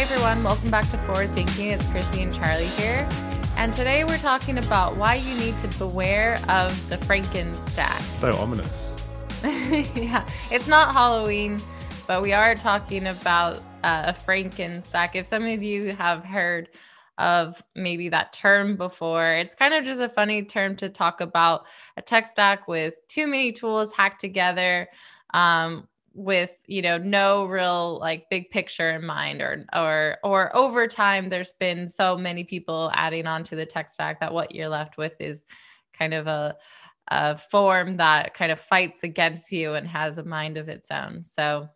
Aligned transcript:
everyone. 0.00 0.42
Welcome 0.42 0.70
back 0.70 0.88
to 0.88 0.96
Forward 0.96 1.28
Thinking. 1.32 1.72
It's 1.72 1.86
Chrissy 1.88 2.22
and 2.22 2.34
Charlie 2.34 2.64
here. 2.64 3.06
And 3.58 3.70
today 3.70 4.04
we're 4.04 4.16
talking 4.16 4.56
about 4.56 4.96
why 4.96 5.16
you 5.16 5.36
need 5.36 5.58
to 5.58 5.68
beware 5.76 6.36
of 6.48 6.88
the 6.88 6.96
Frankenstack. 6.96 8.00
So 8.18 8.34
ominous. 8.38 8.96
yeah, 9.94 10.26
it's 10.50 10.66
not 10.66 10.94
Halloween, 10.94 11.60
but 12.06 12.22
we 12.22 12.32
are 12.32 12.54
talking 12.54 13.08
about 13.08 13.58
uh, 13.84 14.04
a 14.06 14.14
Frankenstack. 14.14 15.16
If 15.16 15.26
some 15.26 15.44
of 15.44 15.62
you 15.62 15.94
have 15.94 16.24
heard 16.24 16.70
of 17.18 17.62
maybe 17.76 18.08
that 18.08 18.32
term 18.32 18.78
before, 18.78 19.34
it's 19.34 19.54
kind 19.54 19.74
of 19.74 19.84
just 19.84 20.00
a 20.00 20.08
funny 20.08 20.44
term 20.44 20.76
to 20.76 20.88
talk 20.88 21.20
about 21.20 21.66
a 21.98 22.00
tech 22.00 22.26
stack 22.26 22.66
with 22.66 22.94
too 23.06 23.26
many 23.26 23.52
tools 23.52 23.94
hacked 23.94 24.22
together. 24.22 24.88
Um, 25.34 25.88
with 26.12 26.56
you 26.66 26.82
know 26.82 26.98
no 26.98 27.44
real 27.44 27.98
like 28.00 28.28
big 28.30 28.50
picture 28.50 28.90
in 28.90 29.04
mind 29.04 29.40
or 29.40 29.64
or 29.72 30.18
or 30.24 30.56
over 30.56 30.88
time 30.88 31.28
there's 31.28 31.52
been 31.52 31.86
so 31.86 32.16
many 32.16 32.42
people 32.42 32.90
adding 32.94 33.26
on 33.26 33.44
to 33.44 33.54
the 33.54 33.64
tech 33.64 33.88
stack 33.88 34.18
that 34.18 34.32
what 34.32 34.52
you're 34.52 34.68
left 34.68 34.96
with 34.96 35.14
is 35.20 35.44
kind 35.92 36.12
of 36.12 36.26
a 36.26 36.56
a 37.08 37.36
form 37.36 37.96
that 37.96 38.34
kind 38.34 38.52
of 38.52 38.60
fights 38.60 39.02
against 39.02 39.50
you 39.52 39.74
and 39.74 39.86
has 39.86 40.18
a 40.18 40.24
mind 40.24 40.56
of 40.56 40.68
its 40.68 40.90
own. 40.90 41.24
So 41.24 41.68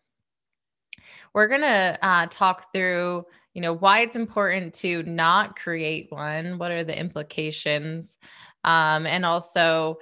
we're 1.32 1.48
going 1.48 1.62
to 1.62 1.98
uh, 2.00 2.26
talk 2.30 2.72
through 2.72 3.26
you 3.52 3.60
know 3.60 3.72
why 3.72 4.00
it's 4.00 4.16
important 4.16 4.74
to 4.74 5.04
not 5.04 5.56
create 5.56 6.08
one. 6.10 6.58
What 6.58 6.72
are 6.72 6.82
the 6.82 6.98
implications 6.98 8.18
um, 8.64 9.06
and 9.06 9.24
also 9.24 9.98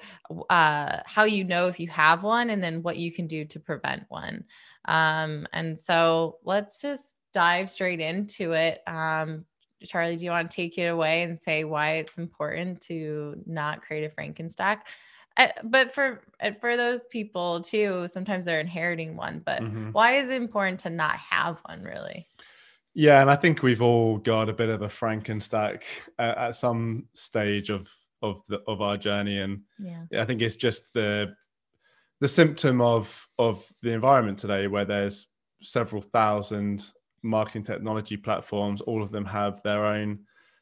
uh, 0.48 0.98
how 1.04 1.24
you 1.24 1.44
know 1.44 1.68
if 1.68 1.78
you 1.78 1.88
have 1.88 2.22
one 2.22 2.50
and 2.50 2.62
then 2.62 2.82
what 2.82 2.96
you 2.96 3.12
can 3.12 3.26
do 3.26 3.44
to 3.44 3.60
prevent 3.60 4.04
one. 4.08 4.44
Um, 4.86 5.46
and 5.52 5.78
so 5.78 6.38
let's 6.44 6.80
just 6.80 7.16
dive 7.32 7.70
straight 7.70 8.00
into 8.00 8.52
it. 8.52 8.80
Um, 8.86 9.44
Charlie, 9.84 10.16
do 10.16 10.24
you 10.24 10.30
want 10.30 10.50
to 10.50 10.56
take 10.56 10.78
it 10.78 10.86
away 10.86 11.22
and 11.22 11.38
say 11.38 11.64
why 11.64 11.94
it's 11.96 12.18
important 12.18 12.80
to 12.82 13.42
not 13.46 13.82
create 13.82 14.04
a 14.04 14.08
Frankenstack? 14.08 14.78
Uh, 15.36 15.48
but 15.64 15.94
for 15.94 16.22
uh, 16.40 16.52
for 16.60 16.76
those 16.76 17.06
people 17.06 17.60
too, 17.62 18.06
sometimes 18.06 18.44
they're 18.44 18.60
inheriting 18.60 19.16
one. 19.16 19.42
But 19.44 19.62
mm-hmm. 19.62 19.90
why 19.90 20.18
is 20.18 20.30
it 20.30 20.40
important 20.40 20.80
to 20.80 20.90
not 20.90 21.16
have 21.16 21.58
one 21.64 21.82
really? 21.82 22.28
Yeah, 22.94 23.22
and 23.22 23.30
I 23.30 23.36
think 23.36 23.62
we've 23.62 23.80
all 23.80 24.18
got 24.18 24.50
a 24.50 24.52
bit 24.52 24.68
of 24.68 24.82
a 24.82 24.88
Frankenstack 24.88 25.84
at, 26.18 26.36
at 26.36 26.54
some 26.54 27.06
stage 27.14 27.70
of 27.70 27.90
of 28.22 28.44
the 28.46 28.60
of 28.66 28.80
our 28.80 28.96
journey. 28.96 29.40
And 29.40 29.62
yeah. 29.78 30.04
i 30.18 30.24
think 30.24 30.42
it's 30.42 30.56
just 30.56 30.92
the 30.94 31.34
the 32.20 32.28
symptom 32.28 32.80
of 32.80 33.28
of 33.38 33.66
the 33.82 33.92
environment 33.92 34.38
today 34.38 34.66
where 34.66 34.84
there's 34.84 35.26
several 35.62 36.02
thousand 36.02 36.90
marketing 37.22 37.62
technology 37.62 38.16
platforms. 38.16 38.80
All 38.80 39.02
of 39.02 39.10
them 39.10 39.24
have 39.24 39.62
their 39.62 39.84
own 39.86 40.20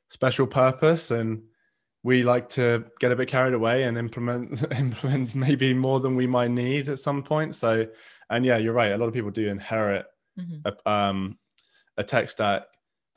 special 0.08 0.46
purpose. 0.46 1.10
And 1.10 1.42
we 2.02 2.22
like 2.22 2.48
to 2.50 2.84
get 2.98 3.12
a 3.12 3.16
bit 3.16 3.28
carried 3.28 3.54
away 3.54 3.84
and 3.84 3.98
implement 3.98 4.64
implement 4.78 5.34
maybe 5.34 5.74
more 5.74 6.00
than 6.00 6.16
we 6.16 6.26
might 6.26 6.50
need 6.50 6.88
at 6.88 6.98
some 6.98 7.22
point. 7.22 7.54
So 7.54 7.86
and 8.30 8.44
yeah 8.44 8.56
you're 8.56 8.72
right. 8.72 8.92
A 8.92 8.98
lot 8.98 9.06
of 9.06 9.14
people 9.14 9.30
do 9.30 9.48
inherit 9.48 10.06
mm-hmm. 10.38 10.66
a, 10.66 10.90
um, 10.90 11.38
a 11.96 12.04
tech 12.04 12.30
stack 12.30 12.62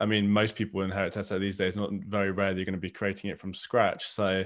I 0.04 0.06
mean, 0.06 0.30
most 0.30 0.54
people 0.54 0.82
inherit 0.82 1.14
Tesla 1.14 1.38
these 1.38 1.56
days. 1.56 1.76
Not 1.76 1.90
very 2.06 2.30
rare 2.30 2.52
you're 2.52 2.66
going 2.66 2.74
to 2.74 2.78
be 2.78 2.90
creating 2.90 3.30
it 3.30 3.40
from 3.40 3.54
scratch. 3.54 4.06
So 4.06 4.44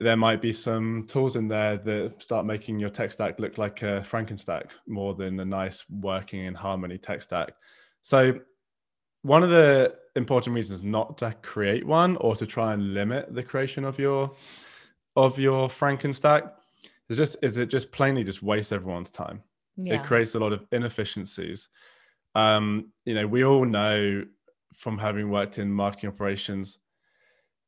there 0.00 0.16
might 0.16 0.42
be 0.42 0.52
some 0.52 1.04
tools 1.06 1.36
in 1.36 1.46
there 1.46 1.76
that 1.76 2.20
start 2.20 2.44
making 2.44 2.80
your 2.80 2.90
tech 2.90 3.12
stack 3.12 3.38
look 3.38 3.56
like 3.56 3.82
a 3.82 4.02
Frankenstack 4.04 4.70
more 4.88 5.14
than 5.14 5.38
a 5.38 5.44
nice 5.44 5.84
working 5.88 6.46
in 6.46 6.54
harmony 6.54 6.98
tech 6.98 7.22
stack. 7.22 7.52
So 8.02 8.40
one 9.22 9.44
of 9.44 9.50
the 9.50 9.94
important 10.16 10.56
reasons 10.56 10.82
not 10.82 11.18
to 11.18 11.32
create 11.40 11.86
one 11.86 12.16
or 12.16 12.34
to 12.34 12.44
try 12.44 12.72
and 12.72 12.94
limit 12.94 13.32
the 13.32 13.44
creation 13.44 13.84
of 13.84 13.96
your 13.96 14.34
of 15.14 15.38
your 15.38 15.68
Frankenstack 15.68 16.50
is 17.08 17.16
just 17.16 17.36
is 17.42 17.58
it 17.58 17.66
just 17.66 17.92
plainly 17.92 18.24
just 18.24 18.42
waste 18.42 18.72
everyone's 18.72 19.12
time. 19.12 19.40
Yeah. 19.76 19.94
It 19.94 20.02
creates 20.02 20.34
a 20.34 20.40
lot 20.40 20.52
of 20.52 20.66
inefficiencies. 20.72 21.68
Um, 22.34 22.90
you 23.04 23.14
know, 23.14 23.28
we 23.28 23.44
all 23.44 23.64
know 23.64 24.24
from 24.74 24.98
having 24.98 25.30
worked 25.30 25.58
in 25.58 25.70
marketing 25.70 26.10
operations 26.10 26.78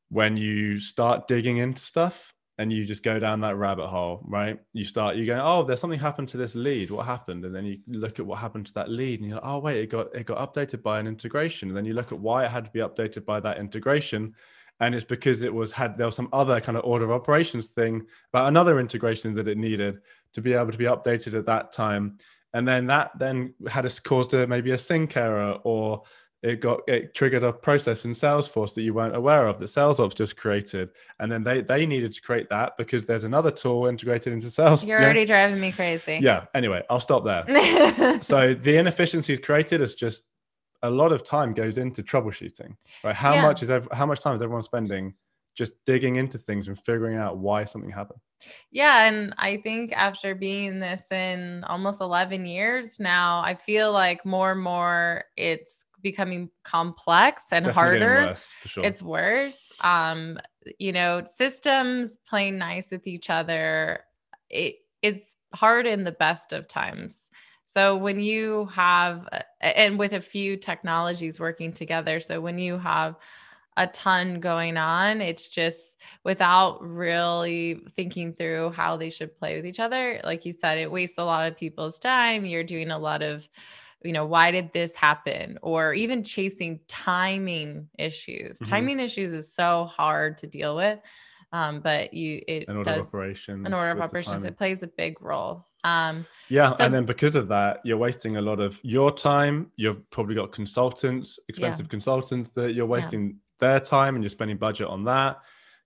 when 0.09 0.37
you 0.37 0.79
start 0.79 1.27
digging 1.27 1.57
into 1.59 1.81
stuff 1.81 2.33
and 2.59 2.73
you 2.73 2.87
just 2.87 3.03
go 3.03 3.19
down 3.19 3.41
that 3.41 3.57
rabbit 3.57 3.87
hole, 3.87 4.23
right? 4.25 4.59
You 4.73 4.85
start, 4.85 5.17
you 5.17 5.27
go, 5.27 5.39
oh, 5.43 5.63
there's 5.63 5.81
something 5.81 5.99
happened 5.99 6.29
to 6.31 6.37
this 6.39 6.55
lead. 6.55 6.91
What 6.91 7.05
happened? 7.05 7.45
And 7.45 7.55
then 7.55 7.67
you 7.67 7.79
look 7.87 8.19
at 8.19 8.27
what 8.27 8.39
happened 8.39 8.67
to 8.67 8.75
that 8.75 8.89
lead, 8.89 9.21
and 9.21 9.29
you're 9.29 9.37
like, 9.37 9.47
oh, 9.47 9.59
wait, 9.59 9.79
it 9.79 9.91
got 9.91 10.15
it 10.15 10.25
got 10.25 10.55
updated 10.55 10.83
by 10.83 10.99
an 10.99 11.07
integration. 11.07 11.69
And 11.69 11.77
then 11.77 11.85
you 11.85 11.93
look 11.93 12.13
at 12.13 12.19
why 12.19 12.45
it 12.45 12.51
had 12.51 12.65
to 12.65 12.71
be 12.71 12.81
updated 12.81 13.27
by 13.27 13.41
that 13.41 13.59
integration, 13.59 14.35
and 14.81 14.95
it's 14.95 15.05
because 15.05 15.43
it 15.43 15.53
was 15.53 15.71
had 15.71 15.99
there 15.99 16.07
was 16.07 16.17
some 16.17 16.31
other 16.33 16.61
kind 16.61 16.79
of 16.79 16.85
order 16.85 17.05
of 17.05 17.11
operations 17.11 17.71
thing 17.71 18.07
about 18.33 18.49
another 18.49 18.81
integration 18.81 19.35
that 19.35 19.49
it 19.49 19.59
needed 19.59 19.99
to 20.33 20.41
be 20.41 20.55
able 20.55 20.73
to 20.73 20.79
be 20.79 20.85
updated 20.85 21.35
at 21.35 21.47
that 21.47 21.73
time. 21.73 22.17
And 22.55 22.67
then 22.67 22.87
that 22.87 23.11
then 23.19 23.53
had 23.69 23.85
us 23.85 23.99
caused 23.99 24.33
a 24.33 24.47
maybe 24.47 24.71
a 24.71 24.79
sync 24.79 25.17
error 25.17 25.59
or 25.65 26.05
it 26.43 26.61
got 26.61 26.81
it 26.87 27.15
triggered 27.15 27.43
a 27.43 27.53
process 27.53 28.05
in 28.05 28.13
Salesforce 28.13 28.75
that 28.75 28.83
you 28.83 28.95
weren't 28.95 29.17
aware 29.17 29.47
of 29.47 29.59
that 29.59 29.67
SalesOps 29.67 30.15
just 30.15 30.37
created, 30.37 30.91
and 31.19 31.31
then 31.31 31.43
they 31.43 31.63
they 31.63 31.87
needed 31.87 32.13
to 32.13 32.21
create 32.21 32.49
that 32.51 32.77
because 32.77 33.07
there's 33.07 33.25
another 33.25 33.51
tool 33.51 33.87
integrated 33.87 34.33
into 34.33 34.49
Salesforce. 34.49 34.87
You're 34.87 35.03
already 35.03 35.25
driving 35.25 35.61
me 35.61 35.73
crazy. 35.73 36.19
Yeah. 36.21 36.45
Anyway, 36.55 36.83
I'll 36.91 37.01
stop 37.01 37.25
there. 37.25 38.21
so 38.23 38.55
the 38.55 38.77
inefficiencies 38.77 39.41
created 39.41 39.81
is 39.81 39.95
just 39.95 40.25
a 40.83 40.91
lot 40.91 41.13
of 41.13 41.25
time 41.25 41.55
goes 41.55 41.79
into 41.79 42.03
troubleshooting. 42.03 42.77
Right? 43.03 43.15
How 43.15 43.35
yeah. 43.35 43.43
much 43.43 43.63
is 43.63 43.71
ev- 43.71 43.89
how 43.93 44.07
much 44.07 44.21
time 44.21 44.37
is 44.37 44.43
everyone 44.43 44.63
spending 44.63 45.15
just 45.57 45.73
digging 45.87 46.17
into 46.17 46.37
things 46.37 46.69
and 46.69 46.79
figuring 46.79 47.17
out 47.17 47.39
why 47.39 47.65
something 47.65 47.91
happened? 47.91 48.21
Yeah, 48.71 49.09
and 49.09 49.35
I 49.39 49.57
think 49.57 49.93
after 49.93 50.35
being 50.35 50.79
this 50.79 51.11
in 51.11 51.65
almost 51.65 52.03
11 52.03 52.45
years 52.45 53.01
now, 53.01 53.41
I 53.41 53.55
feel 53.55 53.91
like 53.91 54.27
more 54.27 54.53
and 54.53 54.63
more 54.63 55.25
it's 55.37 55.86
becoming 56.03 56.51
complex 56.63 57.45
and 57.53 57.65
Definitely 57.65 58.01
harder. 58.01 58.27
Worse, 58.27 58.55
sure. 58.65 58.85
It's 58.85 59.03
worse. 59.03 59.73
Um, 59.81 60.39
you 60.79 60.93
know, 60.93 61.23
systems 61.27 62.17
playing 62.29 62.59
nice 62.59 62.91
with 62.91 63.07
each 63.07 63.31
other. 63.31 64.01
It 64.51 64.77
it's 65.03 65.37
hard 65.55 65.87
in 65.87 66.05
the 66.05 66.13
best 66.13 66.53
of 66.53 66.69
times. 66.69 67.31
So 67.65 67.97
when 67.97 68.21
you 68.21 68.67
have 68.67 69.29
and 69.61 69.99
with 69.99 70.13
a 70.13 70.21
few 70.21 70.57
technologies 70.57 71.41
working 71.41 71.73
together, 71.73 72.21
so 72.21 72.41
when 72.41 72.59
you 72.59 72.79
have 72.79 73.17
a 73.77 73.87
ton 73.89 74.41
going 74.41 74.77
on. 74.77 75.21
It's 75.21 75.49
just 75.49 76.01
without 76.25 76.83
really 76.83 77.83
thinking 77.91 78.33
through 78.33 78.71
how 78.71 78.97
they 78.97 79.11
should 79.11 79.37
play 79.37 79.57
with 79.57 79.67
each 79.67 79.81
other. 79.81 80.21
Like 80.25 80.45
you 80.45 80.53
said, 80.53 80.79
it 80.79 80.91
wastes 80.91 81.19
a 81.19 81.25
lot 81.25 81.47
of 81.47 81.59
people's 81.59 81.99
time. 81.99 82.47
You're 82.47 82.65
doing 82.65 82.91
a 82.91 82.99
lot 82.99 83.23
of 83.23 83.49
you 84.03 84.13
know 84.13 84.27
why 84.27 84.51
did 84.51 84.73
this 84.73 84.95
happen? 84.95 85.59
or 85.63 85.95
even 85.95 86.23
chasing 86.23 86.81
timing 86.89 87.89
issues. 87.99 88.59
Mm-hmm. 88.59 88.71
timing 88.71 89.01
issues 89.01 89.33
is 89.33 89.53
so 89.53 89.85
hard 89.85 90.39
to 90.39 90.47
deal 90.47 90.77
with 90.77 90.99
um, 91.53 91.81
but 91.81 92.13
you 92.13 92.43
it 92.47 92.69
an 92.69 92.77
order 92.77 92.95
does 92.95 93.05
of 93.05 93.09
operations 93.09 93.67
an 93.67 93.73
order 93.73 93.91
of 93.91 94.01
operations 94.01 94.45
it 94.45 94.57
plays 94.57 94.83
a 94.83 94.87
big 94.87 95.21
role. 95.23 95.67
Um, 95.85 96.27
yeah 96.49 96.71
so, 96.71 96.85
and 96.85 96.93
then 96.93 97.05
because 97.05 97.37
of 97.37 97.49
that 97.49 97.81
you're 97.85 97.97
wasting 97.97 98.37
a 98.37 98.41
lot 98.41 98.61
of 98.61 98.81
your 98.83 99.15
time. 99.15 99.71
You've 99.77 100.09
probably 100.11 100.35
got 100.35 100.53
consultants 100.53 101.39
expensive 101.49 101.87
yeah. 101.87 101.91
consultants 101.91 102.51
that 102.53 102.75
you're 102.75 102.87
wasting 102.87 103.29
yeah. 103.29 103.35
their 103.61 103.81
time 103.81 104.17
and 104.17 104.25
you're 104.25 104.31
spending 104.31 104.57
budget 104.57 104.89
on 104.89 105.05
that. 105.05 105.39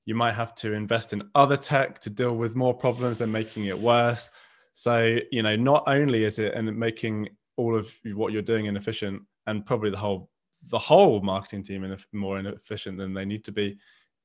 You 0.07 0.15
might 0.15 0.33
have 0.33 0.55
to 0.57 0.73
invest 0.73 1.13
in 1.13 1.23
other 1.35 1.57
tech 1.57 2.01
to 2.01 2.11
deal 2.11 2.35
with 2.35 2.57
more 2.57 2.75
problems 2.75 3.21
and 3.21 3.31
making 3.31 3.67
it 3.67 3.79
worse. 3.79 4.31
So 4.73 5.19
you 5.31 5.43
know 5.43 5.57
not 5.57 5.85
only 5.87 6.25
is 6.25 6.39
it 6.39 6.55
and 6.55 6.75
making 6.77 7.29
all 7.61 7.77
of 7.77 7.93
what 8.15 8.33
you're 8.33 8.43
doing 8.43 8.67
inefficient 8.67 9.23
and 9.47 9.65
probably 9.67 9.91
the 9.91 9.97
whole 9.97 10.31
the 10.71 10.79
whole 10.79 11.21
marketing 11.21 11.63
team 11.63 11.85
in 11.85 11.97
more 12.13 12.39
inefficient 12.39 12.99
than 12.99 13.15
they 13.15 13.25
need 13.25 13.45
to 13.45 13.53
be 13.53 13.79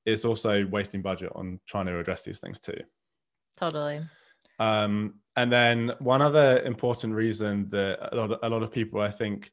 it's 0.05 0.25
also 0.25 0.65
wasting 0.67 1.01
budget 1.01 1.31
on 1.35 1.59
trying 1.65 1.85
to 1.85 1.99
address 1.99 2.23
these 2.23 2.39
things 2.39 2.59
too 2.59 2.77
totally 3.57 4.01
um, 4.57 5.15
and 5.35 5.51
then 5.51 5.91
one 5.99 6.21
other 6.21 6.61
important 6.61 7.13
reason 7.13 7.67
that 7.67 8.09
a 8.13 8.15
lot 8.15 8.31
of, 8.31 8.39
a 8.43 8.49
lot 8.49 8.63
of 8.63 8.71
people 8.71 9.01
i 9.01 9.09
think 9.09 9.51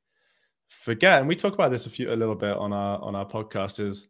forget 0.68 1.20
and 1.20 1.28
we 1.28 1.36
talk 1.36 1.54
about 1.54 1.70
this 1.70 1.86
a 1.86 1.90
few 1.90 2.12
a 2.12 2.14
little 2.14 2.34
bit 2.34 2.56
on 2.56 2.72
our 2.72 2.98
on 3.00 3.14
our 3.14 3.26
podcast 3.26 3.78
is 3.84 4.08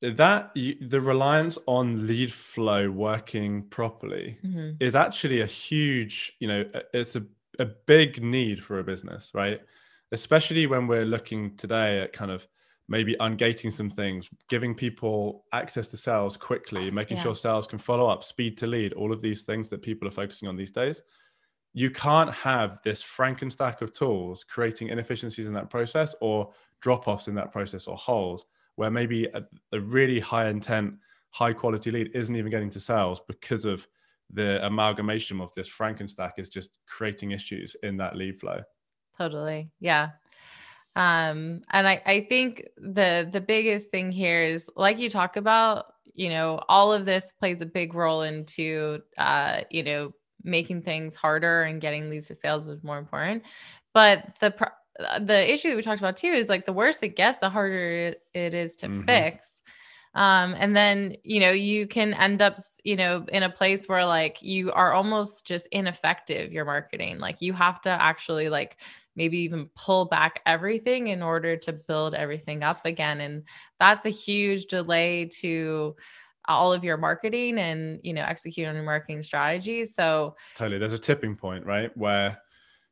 that 0.00 0.50
you, 0.54 0.76
the 0.88 1.00
reliance 1.00 1.58
on 1.66 2.06
lead 2.06 2.32
flow 2.32 2.88
working 2.88 3.64
properly 3.64 4.38
mm-hmm. 4.44 4.70
is 4.80 4.94
actually 4.94 5.40
a 5.40 5.46
huge 5.46 6.32
you 6.38 6.46
know 6.46 6.64
it's 6.94 7.16
a 7.16 7.24
a 7.58 7.66
big 7.86 8.22
need 8.22 8.62
for 8.62 8.78
a 8.78 8.84
business, 8.84 9.32
right? 9.34 9.60
Especially 10.12 10.66
when 10.66 10.86
we're 10.86 11.04
looking 11.04 11.56
today 11.56 12.00
at 12.00 12.12
kind 12.12 12.30
of 12.30 12.46
maybe 12.88 13.14
ungating 13.20 13.72
some 13.72 13.90
things, 13.90 14.30
giving 14.48 14.74
people 14.74 15.44
access 15.52 15.88
to 15.88 15.96
sales 15.96 16.36
quickly, 16.36 16.90
making 16.90 17.18
yeah. 17.18 17.22
sure 17.24 17.34
sales 17.34 17.66
can 17.66 17.78
follow 17.78 18.06
up, 18.08 18.24
speed 18.24 18.56
to 18.58 18.66
lead, 18.66 18.94
all 18.94 19.12
of 19.12 19.20
these 19.20 19.42
things 19.42 19.68
that 19.68 19.82
people 19.82 20.08
are 20.08 20.12
focusing 20.12 20.48
on 20.48 20.56
these 20.56 20.70
days. 20.70 21.02
you 21.74 21.90
can't 21.90 22.32
have 22.32 22.78
this 22.82 23.02
frankenstack 23.02 23.82
of 23.82 23.92
tools 23.92 24.44
creating 24.44 24.88
inefficiencies 24.88 25.46
in 25.46 25.52
that 25.52 25.70
process 25.70 26.14
or 26.20 26.50
drop-offs 26.80 27.28
in 27.28 27.34
that 27.34 27.52
process 27.52 27.86
or 27.86 27.96
holes 27.96 28.46
where 28.76 28.90
maybe 28.90 29.26
a, 29.34 29.42
a 29.72 29.80
really 29.80 30.20
high 30.20 30.48
intent 30.48 30.94
high 31.30 31.52
quality 31.52 31.90
lead 31.90 32.10
isn't 32.14 32.36
even 32.36 32.50
getting 32.50 32.70
to 32.70 32.80
sales 32.80 33.20
because 33.28 33.64
of 33.64 33.86
the 34.32 34.64
amalgamation 34.64 35.40
of 35.40 35.52
this 35.54 35.68
frankenstack 35.68 36.32
is 36.38 36.48
just 36.48 36.70
creating 36.86 37.30
issues 37.30 37.76
in 37.82 37.96
that 37.96 38.16
lead 38.16 38.38
flow. 38.38 38.60
Totally. 39.16 39.70
Yeah. 39.80 40.10
Um 40.96 41.60
and 41.70 41.86
i 41.86 42.02
i 42.06 42.20
think 42.28 42.66
the 42.76 43.28
the 43.30 43.40
biggest 43.40 43.90
thing 43.90 44.10
here 44.10 44.42
is 44.42 44.68
like 44.74 44.98
you 44.98 45.10
talk 45.10 45.36
about 45.36 45.92
you 46.14 46.28
know 46.28 46.60
all 46.68 46.92
of 46.92 47.04
this 47.04 47.32
plays 47.38 47.60
a 47.60 47.66
big 47.66 47.94
role 47.94 48.22
into 48.22 49.00
uh 49.16 49.60
you 49.70 49.82
know 49.84 50.12
making 50.42 50.82
things 50.82 51.14
harder 51.14 51.62
and 51.62 51.80
getting 51.80 52.10
leads 52.10 52.26
to 52.28 52.34
sales 52.34 52.64
was 52.64 52.82
more 52.82 52.98
important. 52.98 53.42
But 53.94 54.36
the 54.40 54.54
the 55.20 55.52
issue 55.52 55.68
that 55.68 55.76
we 55.76 55.82
talked 55.82 56.00
about 56.00 56.16
too 56.16 56.28
is 56.28 56.48
like 56.48 56.66
the 56.66 56.72
worse 56.72 57.02
it 57.02 57.14
gets 57.14 57.38
the 57.38 57.48
harder 57.48 58.14
it 58.34 58.54
is 58.54 58.74
to 58.76 58.88
mm-hmm. 58.88 59.02
fix 59.02 59.57
um 60.14 60.54
and 60.58 60.76
then 60.76 61.14
you 61.22 61.40
know 61.40 61.50
you 61.50 61.86
can 61.86 62.14
end 62.14 62.42
up 62.42 62.58
you 62.84 62.96
know 62.96 63.24
in 63.28 63.42
a 63.42 63.50
place 63.50 63.86
where 63.86 64.04
like 64.04 64.38
you 64.42 64.72
are 64.72 64.92
almost 64.92 65.46
just 65.46 65.66
ineffective 65.72 66.52
your 66.52 66.64
marketing. 66.64 67.18
Like 67.18 67.40
you 67.40 67.52
have 67.52 67.80
to 67.82 67.90
actually 67.90 68.48
like 68.48 68.78
maybe 69.16 69.38
even 69.38 69.68
pull 69.74 70.04
back 70.04 70.40
everything 70.46 71.08
in 71.08 71.22
order 71.22 71.56
to 71.56 71.72
build 71.72 72.14
everything 72.14 72.62
up 72.62 72.86
again 72.86 73.20
and 73.20 73.42
that's 73.80 74.06
a 74.06 74.10
huge 74.10 74.66
delay 74.66 75.24
to 75.24 75.96
all 76.48 76.72
of 76.72 76.82
your 76.82 76.96
marketing 76.96 77.58
and 77.58 78.00
you 78.02 78.12
know 78.12 78.22
execute 78.22 78.66
on 78.66 78.74
your 78.74 78.84
marketing 78.84 79.22
strategy. 79.22 79.84
So 79.84 80.34
totally 80.56 80.78
there's 80.78 80.92
a 80.92 80.98
tipping 80.98 81.36
point 81.36 81.64
right 81.66 81.94
where 81.96 82.38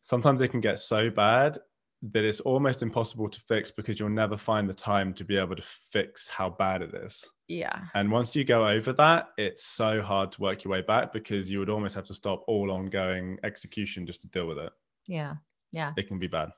sometimes 0.03 0.43
it 0.43 0.49
can 0.49 0.61
get 0.61 0.79
so 0.79 1.11
bad 1.11 1.59
that 2.03 2.25
it's 2.25 2.41
almost 2.41 2.83
impossible 2.83 3.29
to 3.29 3.41
fix 3.41 3.71
because 3.71 3.99
you'll 3.99 4.09
never 4.09 4.37
find 4.37 4.69
the 4.69 4.75
time 4.75 5.13
to 5.15 5.25
be 5.25 5.37
able 5.37 5.57
to 5.57 5.63
fix 5.63 6.29
how 6.29 6.51
bad 6.51 6.83
it 6.83 6.95
is. 6.95 7.25
Yeah. 7.49 7.85
And 7.95 8.11
once 8.11 8.37
you 8.37 8.45
go 8.45 8.69
over 8.69 8.93
that, 8.95 9.29
it's 9.39 9.65
so 9.65 10.03
hard 10.03 10.33
to 10.33 10.41
work 10.41 10.65
your 10.65 10.73
way 10.73 10.83
back 10.83 11.13
because 11.13 11.51
you 11.51 11.59
would 11.59 11.71
almost 11.71 11.95
have 11.95 12.07
to 12.09 12.15
stop 12.15 12.45
all 12.47 12.71
ongoing 12.71 13.39
execution 13.45 14.07
just 14.07 14.21
to 14.23 14.29
deal 14.29 14.47
with 14.47 14.59
it. 14.59 14.73
Yeah. 15.07 15.35
Yeah. 15.73 15.93
It 15.97 16.09
can 16.09 16.19
be 16.19 16.27
bad. 16.27 16.51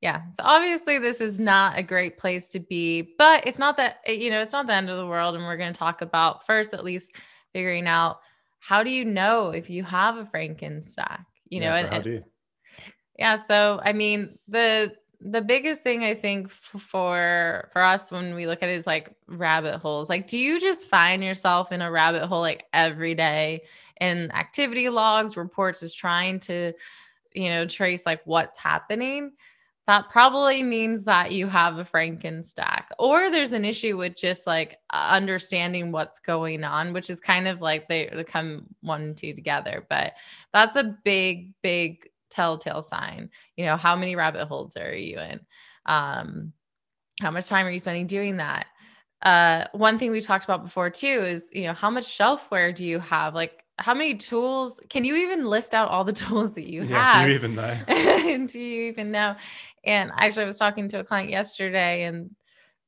Yeah. 0.00 0.22
So 0.32 0.44
obviously 0.44 0.98
this 0.98 1.20
is 1.20 1.38
not 1.38 1.78
a 1.78 1.82
great 1.82 2.16
place 2.16 2.48
to 2.50 2.60
be, 2.60 3.14
but 3.18 3.46
it's 3.46 3.58
not 3.58 3.76
that 3.76 3.98
you 4.06 4.30
know, 4.30 4.40
it's 4.40 4.52
not 4.52 4.66
the 4.66 4.72
end 4.72 4.88
of 4.88 4.96
the 4.96 5.06
world 5.06 5.34
and 5.34 5.44
we're 5.44 5.58
going 5.58 5.72
to 5.72 5.78
talk 5.78 6.00
about 6.00 6.46
first 6.46 6.72
at 6.72 6.84
least 6.84 7.12
figuring 7.52 7.86
out 7.86 8.20
how 8.60 8.82
do 8.82 8.90
you 8.90 9.04
know 9.04 9.50
if 9.50 9.68
you 9.68 9.82
have 9.84 10.16
a 10.16 10.24
Frankenstack? 10.24 11.24
You 11.48 11.60
know, 11.60 11.66
yeah, 11.66 11.80
so 11.80 11.84
and, 11.86 11.94
how 11.94 12.00
do 12.00 12.10
you? 12.10 12.24
Yeah. 13.20 13.36
So, 13.36 13.80
I 13.84 13.92
mean, 13.92 14.38
the 14.48 14.94
the 15.20 15.42
biggest 15.42 15.82
thing 15.82 16.02
I 16.02 16.14
think 16.14 16.50
for 16.50 17.68
for 17.72 17.82
us 17.82 18.10
when 18.10 18.34
we 18.34 18.46
look 18.46 18.62
at 18.62 18.70
it 18.70 18.74
is 18.74 18.86
like 18.86 19.14
rabbit 19.28 19.78
holes. 19.78 20.08
Like, 20.08 20.26
do 20.26 20.38
you 20.38 20.58
just 20.58 20.88
find 20.88 21.22
yourself 21.22 21.70
in 21.70 21.82
a 21.82 21.90
rabbit 21.90 22.26
hole 22.26 22.40
like 22.40 22.64
every 22.72 23.14
day 23.14 23.62
in 24.00 24.30
activity 24.32 24.88
logs, 24.88 25.36
reports, 25.36 25.82
is 25.82 25.92
trying 25.94 26.40
to, 26.40 26.72
you 27.34 27.50
know, 27.50 27.66
trace 27.66 28.06
like 28.06 28.22
what's 28.24 28.58
happening? 28.58 29.32
That 29.86 30.08
probably 30.10 30.62
means 30.62 31.04
that 31.04 31.32
you 31.32 31.48
have 31.48 31.78
a 31.78 31.84
Frankenstack, 31.84 32.84
or 32.98 33.30
there's 33.30 33.52
an 33.52 33.64
issue 33.64 33.96
with 33.98 34.16
just 34.16 34.46
like 34.46 34.78
understanding 34.92 35.92
what's 35.92 36.20
going 36.20 36.64
on, 36.64 36.92
which 36.92 37.10
is 37.10 37.20
kind 37.20 37.48
of 37.48 37.60
like 37.60 37.88
they, 37.88 38.08
they 38.14 38.24
come 38.24 38.66
one 38.82 39.02
and 39.02 39.16
two 39.16 39.34
together. 39.34 39.84
But 39.90 40.14
that's 40.54 40.76
a 40.76 40.96
big, 41.04 41.54
big 41.62 42.09
telltale 42.30 42.82
sign 42.82 43.30
you 43.56 43.64
know 43.64 43.76
how 43.76 43.96
many 43.96 44.16
rabbit 44.16 44.46
holes 44.46 44.76
are 44.76 44.94
you 44.94 45.18
in? 45.18 45.40
Um 45.86 46.52
how 47.20 47.30
much 47.30 47.48
time 47.48 47.66
are 47.66 47.70
you 47.70 47.78
spending 47.78 48.06
doing 48.06 48.38
that? 48.38 48.66
Uh 49.22 49.66
one 49.72 49.98
thing 49.98 50.10
we 50.10 50.20
talked 50.20 50.44
about 50.44 50.64
before 50.64 50.90
too 50.90 51.06
is 51.06 51.46
you 51.52 51.64
know 51.64 51.74
how 51.74 51.90
much 51.90 52.06
shelfware 52.06 52.74
do 52.74 52.84
you 52.84 52.98
have? 53.00 53.34
Like 53.34 53.64
how 53.78 53.94
many 53.94 54.14
tools 54.14 54.80
can 54.88 55.04
you 55.04 55.16
even 55.16 55.46
list 55.46 55.74
out 55.74 55.88
all 55.90 56.04
the 56.04 56.12
tools 56.24 56.52
that 56.54 56.70
you 56.70 56.84
yeah, 56.84 57.12
have 57.12 57.24
do 57.24 57.30
you 57.30 57.34
even 57.34 57.54
know? 57.54 57.76
Do 58.46 58.58
you 58.60 58.88
even 58.88 59.10
know? 59.10 59.36
And 59.84 60.10
actually 60.18 60.44
i 60.44 60.46
was 60.46 60.58
talking 60.58 60.88
to 60.88 61.00
a 61.00 61.04
client 61.04 61.30
yesterday 61.30 62.02
and 62.04 62.30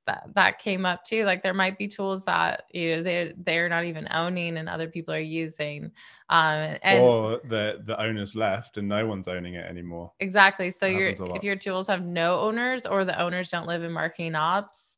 that 0.06 0.24
that 0.34 0.58
came 0.58 0.84
up 0.84 1.04
too 1.04 1.24
like 1.24 1.42
there 1.42 1.54
might 1.54 1.78
be 1.78 1.86
tools 1.86 2.24
that 2.24 2.64
you 2.72 2.96
know 2.96 3.02
they're 3.02 3.32
they're 3.44 3.68
not 3.68 3.84
even 3.84 4.08
owning 4.10 4.56
and 4.56 4.68
other 4.68 4.88
people 4.88 5.14
are 5.14 5.20
using 5.20 5.84
um 6.28 6.76
and 6.82 7.04
or 7.04 7.40
the 7.44 7.80
the 7.84 8.00
owners 8.00 8.34
left 8.34 8.76
and 8.78 8.88
no 8.88 9.06
one's 9.06 9.28
owning 9.28 9.54
it 9.54 9.64
anymore. 9.64 10.12
Exactly 10.20 10.70
so 10.70 10.86
your 10.86 11.14
if 11.34 11.44
your 11.44 11.56
tools 11.56 11.86
have 11.86 12.04
no 12.04 12.40
owners 12.40 12.86
or 12.86 13.04
the 13.04 13.20
owners 13.20 13.50
don't 13.50 13.66
live 13.66 13.82
in 13.82 13.92
marketing 13.92 14.34
ops 14.34 14.96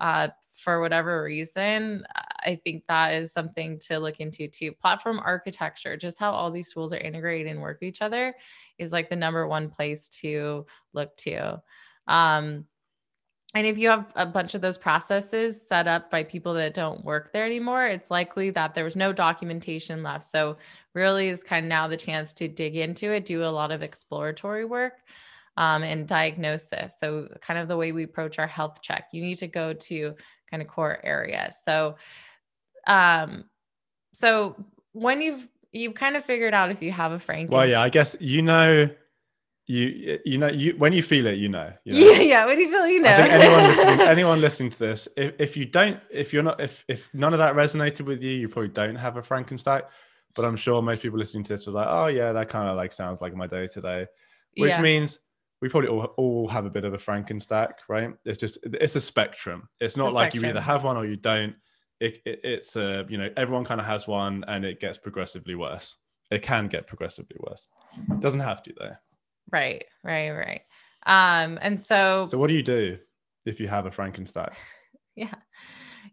uh 0.00 0.28
for 0.54 0.80
whatever 0.80 1.22
reason 1.22 2.04
i 2.44 2.58
think 2.64 2.82
that 2.86 3.14
is 3.14 3.32
something 3.32 3.78
to 3.78 3.98
look 3.98 4.20
into 4.20 4.48
too. 4.48 4.72
Platform 4.72 5.20
architecture 5.24 5.96
just 5.96 6.18
how 6.18 6.30
all 6.30 6.50
these 6.50 6.72
tools 6.72 6.92
are 6.92 6.98
integrated 6.98 7.46
and 7.46 7.60
work 7.60 7.78
with 7.80 7.88
each 7.88 8.02
other 8.02 8.34
is 8.78 8.92
like 8.92 9.08
the 9.10 9.16
number 9.16 9.46
one 9.46 9.68
place 9.68 10.08
to 10.08 10.66
look 10.92 11.14
to 11.16 11.60
um 12.08 12.64
and 13.54 13.66
if 13.66 13.78
you 13.78 13.88
have 13.88 14.06
a 14.14 14.26
bunch 14.26 14.54
of 14.54 14.60
those 14.60 14.76
processes 14.76 15.66
set 15.66 15.86
up 15.86 16.10
by 16.10 16.24
people 16.24 16.54
that 16.54 16.74
don't 16.74 17.04
work 17.04 17.32
there 17.32 17.46
anymore, 17.46 17.86
it's 17.86 18.10
likely 18.10 18.50
that 18.50 18.74
there 18.74 18.84
was 18.84 18.96
no 18.96 19.12
documentation 19.12 20.02
left. 20.02 20.24
So, 20.24 20.58
really, 20.94 21.28
is 21.28 21.42
kind 21.42 21.64
of 21.64 21.68
now 21.68 21.88
the 21.88 21.96
chance 21.96 22.32
to 22.34 22.48
dig 22.48 22.76
into 22.76 23.12
it, 23.12 23.24
do 23.24 23.44
a 23.44 23.46
lot 23.46 23.70
of 23.70 23.82
exploratory 23.82 24.64
work 24.64 24.94
um, 25.56 25.82
and 25.82 26.06
diagnosis. 26.06 26.96
So, 27.00 27.28
kind 27.40 27.58
of 27.58 27.68
the 27.68 27.76
way 27.76 27.92
we 27.92 28.04
approach 28.04 28.38
our 28.38 28.46
health 28.46 28.82
check, 28.82 29.08
you 29.12 29.22
need 29.22 29.38
to 29.38 29.48
go 29.48 29.72
to 29.72 30.14
kind 30.50 30.62
of 30.62 30.68
core 30.68 30.98
areas. 31.02 31.56
So, 31.64 31.96
um, 32.86 33.44
so 34.12 34.56
when 34.92 35.20
you've 35.20 35.48
you've 35.72 35.94
kind 35.94 36.16
of 36.16 36.24
figured 36.24 36.54
out 36.54 36.70
if 36.70 36.82
you 36.82 36.90
have 36.90 37.12
a 37.12 37.18
Frank. 37.18 37.50
Well, 37.50 37.66
yeah, 37.66 37.80
I 37.80 37.88
guess 37.88 38.16
you 38.18 38.42
know 38.42 38.88
you 39.66 40.18
you 40.24 40.38
know 40.38 40.48
you 40.48 40.74
when 40.78 40.92
you 40.92 41.02
feel 41.02 41.26
it 41.26 41.38
you 41.38 41.48
know, 41.48 41.72
you 41.84 41.92
know? 41.92 42.12
yeah 42.12 42.20
yeah 42.20 42.46
when 42.46 42.58
you 42.58 42.70
feel 42.70 42.86
you 42.86 43.00
know. 43.00 43.10
anyone 43.10 43.62
listening 43.64 44.00
anyone 44.06 44.40
listening 44.40 44.70
to 44.70 44.78
this 44.78 45.08
if, 45.16 45.34
if 45.40 45.56
you 45.56 45.64
don't 45.64 45.98
if 46.10 46.32
you're 46.32 46.42
not 46.42 46.60
if 46.60 46.84
if 46.88 47.08
none 47.12 47.32
of 47.32 47.38
that 47.38 47.54
resonated 47.54 48.06
with 48.06 48.22
you 48.22 48.30
you 48.30 48.48
probably 48.48 48.68
don't 48.68 48.94
have 48.94 49.16
a 49.16 49.22
frankenstein 49.22 49.82
but 50.36 50.44
i'm 50.44 50.56
sure 50.56 50.80
most 50.82 51.02
people 51.02 51.18
listening 51.18 51.42
to 51.42 51.54
this 51.54 51.66
are 51.66 51.72
like 51.72 51.88
oh 51.90 52.06
yeah 52.06 52.32
that 52.32 52.48
kind 52.48 52.68
of 52.68 52.76
like 52.76 52.92
sounds 52.92 53.20
like 53.20 53.34
my 53.34 53.46
day 53.46 53.66
today 53.66 54.06
which 54.56 54.70
yeah. 54.70 54.80
means 54.80 55.18
we 55.60 55.68
probably 55.68 55.88
all, 55.88 56.04
all 56.16 56.48
have 56.48 56.66
a 56.66 56.70
bit 56.70 56.84
of 56.84 56.94
a 56.94 56.98
frankenstack 56.98 57.72
right? 57.88 58.10
It's 58.24 58.38
just 58.38 58.58
it's 58.62 58.96
a 58.96 59.00
spectrum. 59.00 59.68
It's 59.80 59.96
not 59.96 60.12
like 60.12 60.32
spectrum. 60.32 60.44
you 60.44 60.50
either 60.50 60.60
have 60.60 60.84
one 60.84 60.96
or 60.96 61.06
you 61.06 61.16
don't. 61.16 61.54
It, 61.98 62.20
it, 62.26 62.40
it's 62.44 62.76
a 62.76 63.06
you 63.08 63.18
know 63.18 63.30
everyone 63.36 63.64
kind 63.64 63.80
of 63.80 63.86
has 63.86 64.06
one 64.06 64.44
and 64.48 64.64
it 64.64 64.80
gets 64.80 64.98
progressively 64.98 65.54
worse. 65.54 65.96
It 66.30 66.42
can 66.42 66.66
get 66.68 66.86
progressively 66.86 67.36
worse. 67.40 67.68
It 68.10 68.20
doesn't 68.20 68.40
have 68.40 68.62
to 68.64 68.74
though 68.78 68.92
Right, 69.50 69.84
right, 70.02 70.30
right. 70.30 70.60
Um, 71.06 71.58
and 71.62 71.82
so 71.82 72.26
So 72.26 72.38
what 72.38 72.48
do 72.48 72.54
you 72.54 72.62
do 72.62 72.98
if 73.44 73.60
you 73.60 73.68
have 73.68 73.86
a 73.86 73.90
Frankenstein? 73.90 74.50
yeah. 75.14 75.34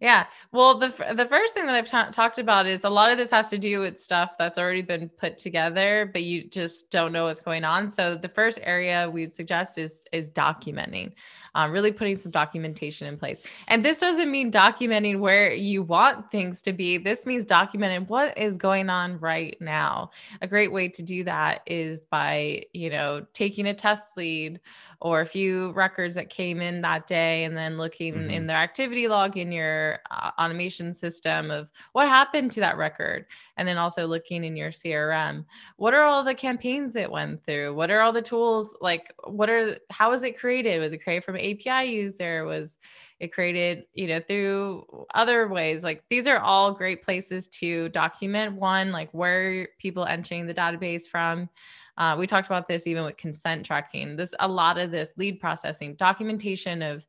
Yeah. 0.01 0.25
Well, 0.51 0.79
the 0.79 0.89
the 1.15 1.25
first 1.25 1.53
thing 1.53 1.65
that 1.65 1.75
I've 1.75 1.87
ta- 1.87 2.09
talked 2.11 2.37
about 2.37 2.65
is 2.65 2.83
a 2.83 2.89
lot 2.89 3.11
of 3.11 3.17
this 3.17 3.31
has 3.31 3.49
to 3.51 3.57
do 3.57 3.79
with 3.79 3.99
stuff 3.99 4.35
that's 4.37 4.57
already 4.57 4.81
been 4.81 5.07
put 5.07 5.37
together, 5.37 6.09
but 6.11 6.23
you 6.23 6.49
just 6.49 6.91
don't 6.91 7.13
know 7.13 7.25
what's 7.25 7.39
going 7.41 7.63
on. 7.63 7.89
So 7.89 8.15
the 8.15 8.29
first 8.29 8.59
area 8.63 9.09
we'd 9.09 9.33
suggest 9.33 9.77
is 9.77 10.01
is 10.11 10.29
documenting 10.29 11.13
um, 11.55 11.71
really 11.71 11.91
putting 11.91 12.17
some 12.17 12.31
documentation 12.31 13.07
in 13.07 13.17
place. 13.17 13.41
And 13.67 13.83
this 13.83 13.97
doesn't 13.97 14.29
mean 14.29 14.51
documenting 14.51 15.19
where 15.19 15.53
you 15.53 15.83
want 15.83 16.31
things 16.31 16.61
to 16.63 16.73
be. 16.73 16.97
This 16.97 17.25
means 17.25 17.45
documenting 17.45 18.07
what 18.07 18.37
is 18.37 18.57
going 18.57 18.89
on 18.89 19.19
right 19.19 19.55
now. 19.59 20.11
A 20.41 20.47
great 20.47 20.71
way 20.71 20.87
to 20.89 21.03
do 21.03 21.23
that 21.25 21.61
is 21.65 22.05
by, 22.05 22.63
you 22.73 22.89
know, 22.89 23.25
taking 23.33 23.67
a 23.67 23.73
test 23.73 24.17
lead 24.17 24.59
or 25.03 25.19
a 25.19 25.25
few 25.25 25.71
records 25.73 26.15
that 26.15 26.29
came 26.29 26.61
in 26.61 26.81
that 26.81 27.05
day 27.07 27.43
and 27.43 27.57
then 27.57 27.77
looking 27.77 28.13
mm-hmm. 28.13 28.29
in 28.29 28.47
their 28.47 28.57
activity 28.57 29.07
log 29.07 29.37
in 29.37 29.51
your 29.51 29.99
uh, 30.09 30.31
automation 30.39 30.93
system 30.93 31.51
of 31.51 31.69
what 31.91 32.07
happened 32.07 32.49
to 32.49 32.61
that 32.61 32.77
record 32.77 33.25
and 33.57 33.67
then 33.67 33.77
also 33.77 34.07
looking 34.07 34.45
in 34.45 34.55
your 34.55 34.71
crm 34.71 35.43
what 35.75 35.93
are 35.93 36.03
all 36.03 36.23
the 36.23 36.33
campaigns 36.33 36.93
that 36.93 37.11
went 37.11 37.43
through 37.43 37.73
what 37.73 37.91
are 37.91 37.99
all 37.99 38.13
the 38.13 38.21
tools 38.21 38.75
like 38.79 39.13
what 39.25 39.49
are 39.49 39.77
how 39.91 40.09
was 40.09 40.23
it 40.23 40.39
created 40.39 40.79
was 40.79 40.93
it 40.93 41.03
created 41.03 41.23
from 41.23 41.35
api 41.43 41.89
user 41.89 42.45
was 42.45 42.77
it 43.19 43.33
created 43.33 43.85
you 43.93 44.07
know 44.07 44.19
through 44.19 45.05
other 45.13 45.47
ways 45.47 45.83
like 45.83 46.03
these 46.09 46.27
are 46.27 46.39
all 46.39 46.71
great 46.71 47.01
places 47.01 47.47
to 47.47 47.89
document 47.89 48.55
one 48.55 48.91
like 48.91 49.09
where 49.11 49.67
people 49.79 50.05
entering 50.05 50.47
the 50.47 50.53
database 50.53 51.03
from 51.03 51.49
uh, 51.97 52.15
we 52.17 52.27
talked 52.27 52.47
about 52.47 52.67
this 52.67 52.87
even 52.87 53.03
with 53.03 53.17
consent 53.17 53.65
tracking. 53.65 54.15
This 54.15 54.33
a 54.39 54.47
lot 54.47 54.77
of 54.77 54.91
this 54.91 55.13
lead 55.17 55.39
processing, 55.39 55.95
documentation 55.95 56.81
of 56.81 57.05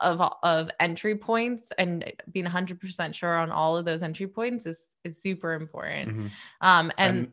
of 0.00 0.20
of 0.42 0.70
entry 0.78 1.16
points 1.16 1.72
and 1.78 2.12
being 2.30 2.46
100% 2.46 3.14
sure 3.14 3.38
on 3.38 3.50
all 3.50 3.76
of 3.76 3.84
those 3.84 4.02
entry 4.02 4.26
points 4.26 4.66
is 4.66 4.88
is 5.04 5.20
super 5.20 5.54
important. 5.54 6.10
Mm-hmm. 6.10 6.26
Um, 6.60 6.92
and, 6.98 7.18
and 7.18 7.32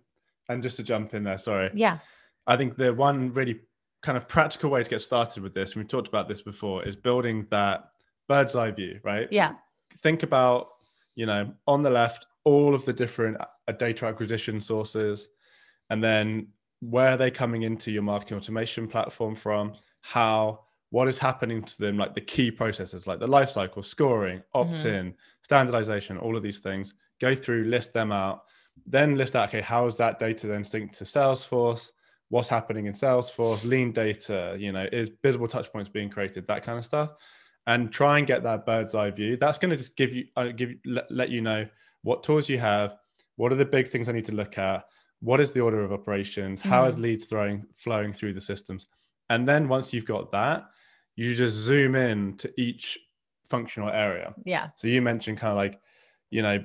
and 0.49 0.63
just 0.63 0.77
to 0.77 0.83
jump 0.83 1.13
in 1.13 1.23
there, 1.23 1.37
sorry. 1.37 1.71
Yeah. 1.73 1.99
I 2.45 2.55
think 2.55 2.77
the 2.77 2.93
one 2.93 3.33
really 3.33 3.59
kind 4.07 4.17
of 4.17 4.25
practical 4.25 4.69
way 4.69 4.81
to 4.81 4.89
get 4.89 5.01
started 5.01 5.43
with 5.43 5.53
this, 5.53 5.73
and 5.73 5.81
we've 5.81 5.89
talked 5.89 6.07
about 6.07 6.29
this 6.29 6.41
before, 6.41 6.81
is 6.87 6.95
building 6.95 7.45
that 7.51 7.89
bird's 8.29 8.55
eye 8.55 8.71
view, 8.71 9.01
right? 9.03 9.27
Yeah. 9.31 9.55
Think 10.01 10.23
about, 10.23 10.69
you 11.15 11.25
know, 11.25 11.53
on 11.67 11.83
the 11.83 11.89
left, 11.89 12.25
all 12.45 12.73
of 12.73 12.85
the 12.85 12.93
different 12.93 13.35
uh, 13.41 13.71
data 13.73 14.05
acquisition 14.05 14.61
sources, 14.61 15.27
and 15.89 16.01
then 16.01 16.47
where 16.79 17.09
are 17.09 17.17
they 17.17 17.29
coming 17.29 17.63
into 17.63 17.91
your 17.91 18.01
marketing 18.01 18.37
automation 18.37 18.87
platform 18.87 19.35
from? 19.35 19.73
How, 19.99 20.61
what 20.91 21.09
is 21.09 21.17
happening 21.17 21.61
to 21.61 21.77
them, 21.77 21.97
like 21.97 22.15
the 22.15 22.21
key 22.21 22.49
processes, 22.49 23.07
like 23.07 23.19
the 23.19 23.27
life 23.27 23.49
cycle, 23.49 23.83
scoring, 23.83 24.41
opt 24.53 24.85
in, 24.85 25.07
mm-hmm. 25.07 25.17
standardization, 25.41 26.17
all 26.17 26.37
of 26.37 26.43
these 26.43 26.59
things. 26.59 26.93
Go 27.19 27.35
through, 27.35 27.65
list 27.65 27.91
them 27.91 28.13
out, 28.13 28.43
then 28.85 29.15
list 29.15 29.35
out, 29.35 29.49
okay, 29.49 29.59
how 29.59 29.85
is 29.85 29.97
that 29.97 30.17
data 30.17 30.47
then 30.47 30.63
synced 30.63 30.97
to 30.99 31.03
Salesforce? 31.03 31.91
What's 32.29 32.49
happening 32.49 32.87
in 32.87 32.93
Salesforce, 32.93 33.65
LeanData, 33.65 34.59
you 34.59 34.71
know, 34.71 34.85
is 34.91 35.09
Bizible 35.09 35.47
touch 35.47 35.71
points 35.71 35.89
being 35.89 36.09
created, 36.09 36.45
that 36.47 36.63
kind 36.63 36.77
of 36.77 36.85
stuff. 36.85 37.13
And 37.65 37.91
try 37.91 38.17
and 38.17 38.25
get 38.25 38.43
that 38.43 38.65
bird's 38.65 38.95
eye 38.95 39.11
view. 39.11 39.37
That's 39.37 39.57
going 39.57 39.71
to 39.71 39.77
just 39.77 39.95
give 39.97 40.13
you, 40.13 40.25
uh, 40.37 40.51
give 40.55 40.73
let, 40.85 41.11
let 41.11 41.29
you 41.29 41.41
know 41.41 41.67
what 42.01 42.23
tools 42.23 42.47
you 42.47 42.57
have, 42.59 42.95
what 43.35 43.51
are 43.51 43.55
the 43.55 43.65
big 43.65 43.87
things 43.87 44.07
I 44.07 44.13
need 44.13 44.25
to 44.25 44.31
look 44.31 44.57
at, 44.57 44.85
what 45.19 45.41
is 45.41 45.51
the 45.51 45.61
order 45.61 45.83
of 45.83 45.91
operations, 45.91 46.61
mm-hmm. 46.61 46.69
how 46.69 46.85
is 46.85 46.95
mm. 46.95 47.01
leads 47.01 47.25
throwing 47.25 47.65
flowing 47.75 48.13
through 48.13 48.33
the 48.33 48.41
systems, 48.41 48.87
and 49.29 49.47
then 49.47 49.67
once 49.67 49.93
you've 49.93 50.05
got 50.05 50.31
that, 50.31 50.65
you 51.15 51.35
just 51.35 51.55
zoom 51.55 51.95
in 51.95 52.37
to 52.37 52.51
each 52.57 52.97
functional 53.49 53.89
area. 53.89 54.33
Yeah. 54.45 54.69
So 54.75 54.87
you 54.87 55.01
mentioned 55.01 55.37
kind 55.37 55.51
of 55.51 55.57
like, 55.57 55.79
you 56.29 56.41
know, 56.41 56.63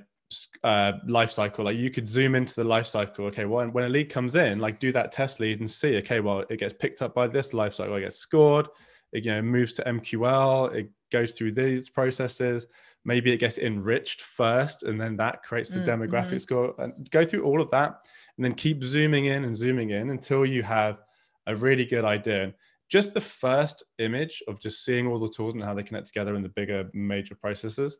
uh, 0.64 0.92
life 1.06 1.30
cycle. 1.30 1.64
Like 1.64 1.76
you 1.76 1.90
could 1.90 2.08
zoom 2.08 2.34
into 2.34 2.54
the 2.54 2.64
life 2.64 2.86
cycle. 2.86 3.26
Okay, 3.26 3.44
well, 3.44 3.66
when 3.68 3.84
a 3.84 3.88
lead 3.88 4.10
comes 4.10 4.34
in, 4.34 4.58
like 4.58 4.80
do 4.80 4.92
that 4.92 5.12
test 5.12 5.40
lead 5.40 5.60
and 5.60 5.70
see. 5.70 5.96
Okay, 5.98 6.20
well, 6.20 6.44
it 6.48 6.58
gets 6.58 6.74
picked 6.74 7.02
up 7.02 7.14
by 7.14 7.26
this 7.26 7.52
life 7.52 7.74
cycle. 7.74 7.94
It 7.96 8.02
gets 8.02 8.16
scored. 8.16 8.68
It 9.12 9.24
you 9.24 9.32
know 9.32 9.42
moves 9.42 9.72
to 9.74 9.84
MQL. 9.84 10.74
It 10.74 10.90
goes 11.10 11.36
through 11.36 11.52
these 11.52 11.88
processes. 11.88 12.66
Maybe 13.04 13.32
it 13.32 13.38
gets 13.38 13.58
enriched 13.58 14.22
first, 14.22 14.84
and 14.84 15.00
then 15.00 15.16
that 15.16 15.42
creates 15.42 15.70
the 15.70 15.80
mm-hmm. 15.80 16.02
demographic 16.02 16.40
score. 16.40 16.74
And 16.78 17.10
go 17.10 17.24
through 17.24 17.44
all 17.44 17.60
of 17.60 17.70
that, 17.70 18.06
and 18.36 18.44
then 18.44 18.54
keep 18.54 18.82
zooming 18.82 19.26
in 19.26 19.44
and 19.44 19.56
zooming 19.56 19.90
in 19.90 20.10
until 20.10 20.46
you 20.46 20.62
have 20.62 20.98
a 21.46 21.56
really 21.56 21.84
good 21.84 22.04
idea. 22.04 22.44
And 22.44 22.54
just 22.88 23.14
the 23.14 23.20
first 23.20 23.82
image 23.98 24.42
of 24.48 24.60
just 24.60 24.84
seeing 24.84 25.06
all 25.06 25.18
the 25.18 25.28
tools 25.28 25.54
and 25.54 25.62
how 25.64 25.74
they 25.74 25.82
connect 25.82 26.06
together 26.06 26.34
in 26.36 26.42
the 26.42 26.48
bigger 26.50 26.90
major 26.92 27.34
processes 27.34 27.96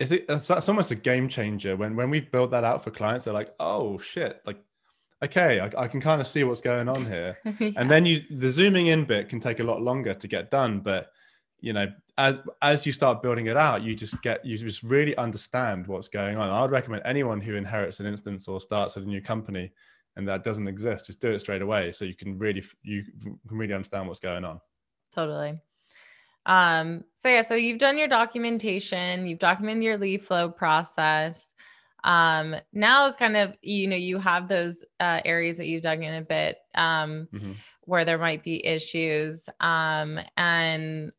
is 0.00 0.12
it 0.12 0.26
that's 0.26 0.50
almost 0.68 0.90
a 0.90 0.96
game 0.96 1.28
changer 1.28 1.76
when 1.76 1.94
when 1.96 2.10
we've 2.10 2.30
built 2.30 2.50
that 2.50 2.64
out 2.64 2.82
for 2.82 2.90
clients 2.90 3.24
they're 3.24 3.34
like 3.34 3.54
oh 3.60 3.98
shit 3.98 4.40
like 4.44 4.58
okay 5.22 5.60
i, 5.60 5.70
I 5.82 5.88
can 5.88 6.00
kind 6.00 6.20
of 6.20 6.26
see 6.26 6.44
what's 6.44 6.60
going 6.60 6.88
on 6.88 7.06
here. 7.06 7.38
Yeah. 7.60 7.70
and 7.76 7.90
then 7.90 8.04
you 8.04 8.22
the 8.30 8.48
zooming 8.50 8.88
in 8.88 9.04
bit 9.04 9.28
can 9.28 9.40
take 9.40 9.60
a 9.60 9.64
lot 9.64 9.80
longer 9.80 10.14
to 10.14 10.28
get 10.28 10.50
done 10.50 10.80
but 10.80 11.12
you 11.60 11.72
know 11.72 11.86
as 12.18 12.38
as 12.62 12.86
you 12.86 12.92
start 12.92 13.22
building 13.22 13.46
it 13.46 13.56
out 13.56 13.82
you 13.82 13.94
just 13.94 14.20
get 14.22 14.44
you 14.44 14.56
just 14.56 14.82
really 14.82 15.16
understand 15.16 15.86
what's 15.86 16.08
going 16.08 16.36
on. 16.36 16.50
I'd 16.50 16.70
recommend 16.70 17.02
anyone 17.04 17.40
who 17.40 17.54
inherits 17.56 18.00
an 18.00 18.06
instance 18.06 18.48
or 18.48 18.60
starts 18.60 18.96
at 18.96 19.04
a 19.04 19.06
new 19.06 19.20
company 19.22 19.72
and 20.16 20.28
that 20.28 20.44
doesn't 20.44 20.68
exist 20.68 21.06
just 21.06 21.20
do 21.20 21.30
it 21.32 21.40
straight 21.40 21.62
away 21.62 21.90
so 21.90 22.04
you 22.04 22.14
can 22.14 22.38
really 22.38 22.62
you 22.82 23.04
can 23.18 23.38
really 23.58 23.74
understand 23.74 24.08
what's 24.08 24.20
going 24.20 24.44
on. 24.44 24.60
Totally 25.12 25.58
um 26.46 27.02
so 27.16 27.28
yeah 27.28 27.42
so 27.42 27.54
you've 27.54 27.78
done 27.78 27.96
your 27.96 28.08
documentation 28.08 29.26
you've 29.26 29.38
documented 29.38 29.82
your 29.82 29.98
lead 29.98 30.22
flow 30.22 30.48
process. 30.48 31.54
Um 32.02 32.54
now 32.72 33.06
is 33.06 33.16
kind 33.16 33.36
of 33.36 33.56
you 33.62 33.86
know 33.86 33.96
you 33.96 34.18
have 34.18 34.48
those 34.48 34.84
uh, 35.00 35.20
areas 35.24 35.56
that 35.56 35.66
you've 35.66 35.82
dug 35.82 36.02
in 36.02 36.14
a 36.14 36.22
bit 36.22 36.58
um 36.74 37.28
mm-hmm. 37.32 37.52
where 37.82 38.04
there 38.04 38.18
might 38.18 38.42
be 38.42 38.64
issues. 38.66 39.48
Um 39.60 40.20
and 40.36 41.12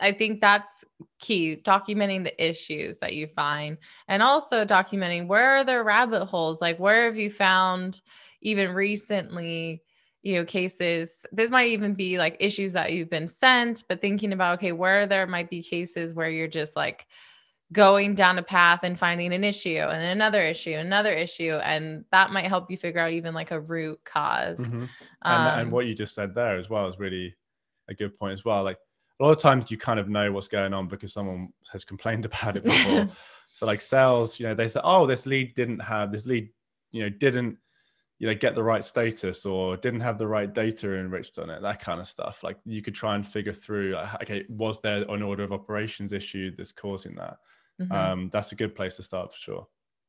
I 0.00 0.12
think 0.12 0.40
that's 0.40 0.84
key 1.18 1.56
documenting 1.56 2.24
the 2.24 2.44
issues 2.44 2.98
that 2.98 3.14
you 3.14 3.26
find 3.28 3.78
and 4.08 4.22
also 4.22 4.64
documenting 4.64 5.28
where 5.28 5.56
are 5.56 5.64
there 5.64 5.82
rabbit 5.84 6.26
holes? 6.26 6.60
Like 6.60 6.78
where 6.78 7.06
have 7.06 7.16
you 7.16 7.30
found 7.30 8.00
even 8.42 8.72
recently 8.72 9.82
you 10.22 10.34
know 10.34 10.44
cases 10.44 11.26
this 11.32 11.50
might 11.50 11.68
even 11.68 11.94
be 11.94 12.18
like 12.18 12.36
issues 12.38 12.72
that 12.72 12.92
you've 12.92 13.10
been 13.10 13.26
sent 13.26 13.84
but 13.88 14.00
thinking 14.00 14.32
about 14.32 14.54
okay 14.54 14.72
where 14.72 15.06
there 15.06 15.26
might 15.26 15.50
be 15.50 15.62
cases 15.62 16.14
where 16.14 16.30
you're 16.30 16.48
just 16.48 16.76
like 16.76 17.06
going 17.72 18.14
down 18.14 18.38
a 18.38 18.42
path 18.42 18.80
and 18.82 18.98
finding 18.98 19.32
an 19.32 19.42
issue 19.42 19.78
and 19.78 20.04
another 20.04 20.42
issue 20.42 20.74
another 20.74 21.12
issue 21.12 21.58
and 21.64 22.04
that 22.12 22.30
might 22.30 22.46
help 22.46 22.70
you 22.70 22.76
figure 22.76 23.00
out 23.00 23.10
even 23.10 23.34
like 23.34 23.50
a 23.50 23.60
root 23.60 23.98
because 24.04 24.58
mm-hmm. 24.58 24.82
um, 24.82 24.88
and, 25.22 25.62
and 25.62 25.72
what 25.72 25.86
you 25.86 25.94
just 25.94 26.14
said 26.14 26.34
there 26.34 26.56
as 26.56 26.68
well 26.68 26.86
is 26.88 26.98
really 26.98 27.34
a 27.88 27.94
good 27.94 28.16
point 28.16 28.32
as 28.32 28.44
well 28.44 28.62
like 28.62 28.78
a 29.22 29.24
lot 29.24 29.30
of 29.30 29.38
times 29.38 29.70
you 29.70 29.78
kind 29.78 30.00
of 30.00 30.08
know 30.08 30.32
what's 30.32 30.48
going 30.48 30.74
on 30.74 30.88
because 30.88 31.12
someone 31.12 31.52
has 31.70 31.84
complained 31.84 32.24
about 32.26 32.56
it 32.56 32.64
before. 32.64 33.08
so 33.52 33.66
like 33.66 33.80
sales, 33.80 34.40
you 34.40 34.46
know, 34.46 34.54
they 34.54 34.66
say, 34.66 34.80
oh, 34.82 35.06
this 35.06 35.26
lead 35.26 35.54
didn't 35.54 35.78
have 35.78 36.10
this 36.10 36.26
lead, 36.26 36.50
you 36.90 37.02
know, 37.02 37.08
didn't, 37.08 37.56
you 38.22 38.28
know, 38.28 38.34
get 38.34 38.54
the 38.54 38.62
right 38.62 38.84
status 38.84 39.44
or 39.44 39.76
didn't 39.76 39.98
have 39.98 40.16
the 40.16 40.28
right 40.28 40.54
data 40.54 40.96
enriched 40.96 41.40
on 41.40 41.50
it, 41.50 41.60
that 41.60 41.80
kind 41.80 41.98
of 41.98 42.06
stuff. 42.06 42.44
Like 42.44 42.56
you 42.64 42.80
could 42.80 42.94
try 42.94 43.16
and 43.16 43.26
figure 43.26 43.52
through, 43.52 43.96
okay, 44.22 44.44
was 44.48 44.80
there 44.80 45.02
an 45.10 45.22
order 45.22 45.42
of 45.42 45.50
operations 45.50 46.12
issue 46.12 46.54
that's 46.56 46.70
causing 46.70 47.16
that? 47.16 47.38
Mm-hmm. 47.80 47.92
Um, 47.92 48.30
that's 48.32 48.52
a 48.52 48.54
good 48.54 48.76
place 48.76 48.94
to 48.94 49.02
start 49.02 49.32
for 49.32 49.38
sure. 49.38 49.66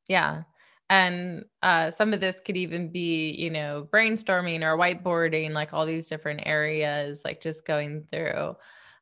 Yeah. 0.07 0.43
And 0.91 1.45
uh, 1.63 1.89
some 1.89 2.13
of 2.13 2.19
this 2.19 2.39
could 2.39 2.55
even 2.55 2.91
be, 2.91 3.31
you 3.31 3.49
know, 3.49 3.87
brainstorming 3.91 4.61
or 4.61 4.77
whiteboarding, 4.77 5.53
like 5.53 5.73
all 5.73 5.87
these 5.87 6.07
different 6.07 6.41
areas, 6.45 7.21
like 7.25 7.41
just 7.41 7.65
going 7.65 8.05
through 8.11 8.55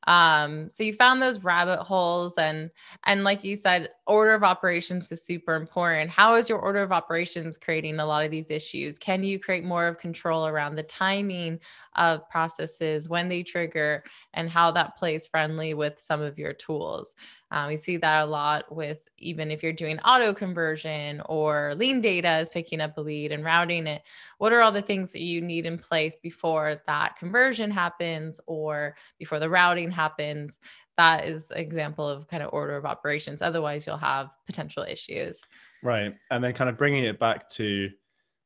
um 0.08 0.68
so 0.70 0.84
you 0.84 0.94
found 0.94 1.22
those 1.22 1.44
rabbit 1.44 1.84
holes 1.84 2.38
and 2.38 2.72
and 3.06 3.24
like 3.24 3.44
you 3.44 3.56
said 3.56 3.90
order 4.08 4.34
of 4.34 4.44
operations 4.44 5.12
is 5.12 5.24
super 5.24 5.56
important. 5.56 6.10
How 6.10 6.36
is 6.36 6.50
your 6.50 6.60
order 6.60 6.82
of 6.82 6.92
operations 6.92 7.58
creating 7.58 8.00
a 8.00 8.06
lot 8.06 8.26
of 8.26 8.32
these 8.32 8.52
issues? 8.52 8.98
Can 8.98 9.24
you 9.24 9.40
create 9.40 9.64
more 9.64 9.88
of 9.88 9.98
control 9.98 10.48
around 10.48 10.76
the 10.76 10.84
timing 10.84 11.60
of 11.96 12.28
processes 12.30 13.08
when 13.08 13.30
they 13.30 13.44
trigger 13.44 14.04
and 14.34 14.50
how 14.50 14.72
that 14.72 14.98
plays 14.98 15.28
friendly 15.28 15.74
with 15.74 16.00
some 16.00 16.20
of 16.22 16.38
your 16.38 16.54
tools? 16.54 17.16
Um, 17.52 17.68
we 17.68 17.78
see 17.78 17.98
that 17.98 18.24
a 18.24 18.26
lot 18.26 18.74
with 18.76 19.08
even 19.22 19.52
if 19.52 19.64
you're 19.64 19.74
doing 19.74 20.00
auto 20.00 20.34
conversion 20.34 21.22
or 21.26 21.74
LeanData 21.76 22.42
is 22.42 22.50
picking 22.50 22.82
up 22.82 22.98
a 22.98 23.02
lead 23.02 23.32
and 23.32 23.44
routing 23.44 23.88
it. 23.88 24.02
What 24.38 24.54
are 24.54 24.62
all 24.62 24.72
the 24.72 24.82
things 24.82 25.12
that 25.12 25.22
you 25.22 25.42
need 25.42 25.66
in 25.66 25.78
place 25.78 26.16
before 26.16 26.82
that 26.86 27.18
conversion 27.18 27.72
happens 27.72 28.40
or 28.48 28.96
before 29.18 29.40
the 29.40 29.50
routing 29.50 29.92
happens? 29.92 30.60
That 30.98 31.28
is 31.28 31.52
an 31.52 31.58
example 31.58 32.08
of 32.08 32.28
kind 32.28 32.44
of 32.44 32.54
order 32.54 32.76
of 32.76 32.86
operations. 32.86 33.42
Otherwise, 33.42 33.88
you'll 33.88 33.98
have 33.98 34.30
potential 34.46 34.84
issues. 34.84 35.42
Right. 35.84 36.14
And 36.30 36.44
then 36.44 36.54
kind 36.54 36.70
of 36.70 36.78
bringing 36.78 37.06
it 37.06 37.20
back 37.20 37.50
to 37.52 37.90